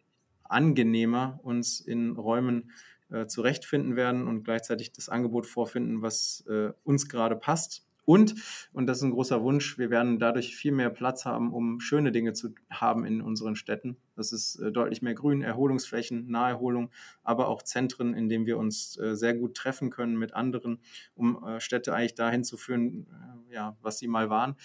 angenehmer 0.44 1.40
uns 1.42 1.80
in 1.80 2.12
Räumen 2.12 2.70
äh, 3.10 3.26
zurechtfinden 3.26 3.96
werden 3.96 4.26
und 4.26 4.44
gleichzeitig 4.44 4.92
das 4.92 5.08
Angebot 5.08 5.46
vorfinden, 5.46 6.02
was 6.02 6.44
äh, 6.48 6.72
uns 6.84 7.08
gerade 7.08 7.36
passt 7.36 7.87
Und, 8.08 8.36
und 8.72 8.86
das 8.86 8.96
ist 8.96 9.02
ein 9.02 9.10
großer 9.10 9.42
Wunsch, 9.42 9.76
wir 9.76 9.90
werden 9.90 10.18
dadurch 10.18 10.56
viel 10.56 10.72
mehr 10.72 10.88
Platz 10.88 11.26
haben, 11.26 11.52
um 11.52 11.78
schöne 11.78 12.10
Dinge 12.10 12.32
zu 12.32 12.54
haben 12.70 13.04
in 13.04 13.20
unseren 13.20 13.54
Städten. 13.54 13.98
Das 14.16 14.32
ist 14.32 14.56
äh, 14.60 14.72
deutlich 14.72 15.02
mehr 15.02 15.12
Grün, 15.12 15.42
Erholungsflächen, 15.42 16.26
Naherholung, 16.26 16.90
aber 17.22 17.48
auch 17.48 17.62
Zentren, 17.62 18.14
in 18.14 18.30
denen 18.30 18.46
wir 18.46 18.56
uns 18.56 18.96
äh, 18.96 19.14
sehr 19.14 19.34
gut 19.34 19.58
treffen 19.58 19.90
können 19.90 20.16
mit 20.16 20.32
anderen, 20.32 20.80
um 21.14 21.44
äh, 21.44 21.60
Städte 21.60 21.92
eigentlich 21.92 22.14
dahin 22.14 22.44
zu 22.44 22.56
führen, 22.56 23.08
ja, 23.50 23.76
was 23.82 23.98
sie 23.98 24.08
mal 24.08 24.30
waren, 24.30 24.56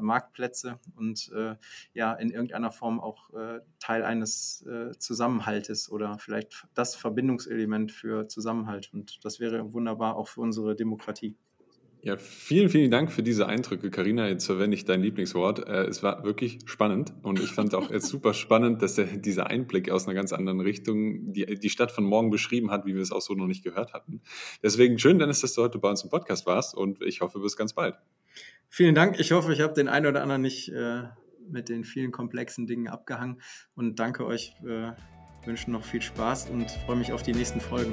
Marktplätze 0.00 0.78
und 0.94 1.30
ja, 1.92 2.12
in 2.14 2.30
irgendeiner 2.30 2.70
Form 2.70 3.00
auch 3.00 3.30
Teil 3.80 4.04
eines 4.04 4.64
Zusammenhaltes 4.98 5.90
oder 5.90 6.18
vielleicht 6.18 6.68
das 6.74 6.94
Verbindungselement 6.94 7.90
für 7.90 8.28
Zusammenhalt. 8.28 8.90
Und 8.92 9.24
das 9.24 9.40
wäre 9.40 9.72
wunderbar 9.72 10.14
auch 10.14 10.28
für 10.28 10.40
unsere 10.40 10.76
Demokratie. 10.76 11.36
Ja, 12.00 12.16
vielen, 12.16 12.68
vielen 12.68 12.90
Dank 12.90 13.10
für 13.10 13.24
diese 13.24 13.48
Eindrücke, 13.48 13.90
Karina. 13.90 14.28
Jetzt 14.28 14.46
verwende 14.46 14.76
ich 14.76 14.84
dein 14.84 15.02
Lieblingswort. 15.02 15.66
Äh, 15.66 15.86
es 15.86 16.02
war 16.02 16.22
wirklich 16.24 16.60
spannend 16.66 17.12
und 17.22 17.40
ich 17.40 17.50
fand 17.50 17.74
auch 17.74 17.90
jetzt 17.90 18.06
super 18.06 18.34
spannend, 18.34 18.82
dass 18.82 18.94
der, 18.94 19.06
dieser 19.06 19.48
Einblick 19.48 19.90
aus 19.90 20.06
einer 20.06 20.14
ganz 20.14 20.32
anderen 20.32 20.60
Richtung 20.60 21.32
die, 21.32 21.44
die 21.46 21.70
Stadt 21.70 21.90
von 21.90 22.04
morgen 22.04 22.30
beschrieben 22.30 22.70
hat, 22.70 22.86
wie 22.86 22.94
wir 22.94 23.02
es 23.02 23.10
auch 23.10 23.20
so 23.20 23.34
noch 23.34 23.48
nicht 23.48 23.64
gehört 23.64 23.94
hatten. 23.94 24.22
Deswegen 24.62 24.98
schön, 24.98 25.18
Dennis, 25.18 25.40
dass 25.40 25.54
du 25.54 25.62
heute 25.62 25.78
bei 25.78 25.90
uns 25.90 26.04
im 26.04 26.10
Podcast 26.10 26.46
warst 26.46 26.74
und 26.74 27.02
ich 27.02 27.20
hoffe, 27.20 27.40
bis 27.40 27.56
ganz 27.56 27.72
bald. 27.72 27.96
Vielen 28.68 28.94
Dank. 28.94 29.18
Ich 29.18 29.32
hoffe, 29.32 29.52
ich 29.52 29.60
habe 29.60 29.74
den 29.74 29.88
einen 29.88 30.06
oder 30.06 30.22
anderen 30.22 30.42
nicht 30.42 30.68
äh, 30.68 31.02
mit 31.50 31.68
den 31.68 31.82
vielen 31.82 32.12
komplexen 32.12 32.66
Dingen 32.66 32.86
abgehangen 32.86 33.40
und 33.74 33.98
danke 33.98 34.24
euch. 34.24 34.54
Äh, 34.64 34.92
wünsche 35.44 35.70
noch 35.70 35.84
viel 35.84 36.02
Spaß 36.02 36.50
und 36.50 36.70
freue 36.70 36.96
mich 36.96 37.12
auf 37.12 37.22
die 37.22 37.32
nächsten 37.32 37.60
Folgen. 37.60 37.92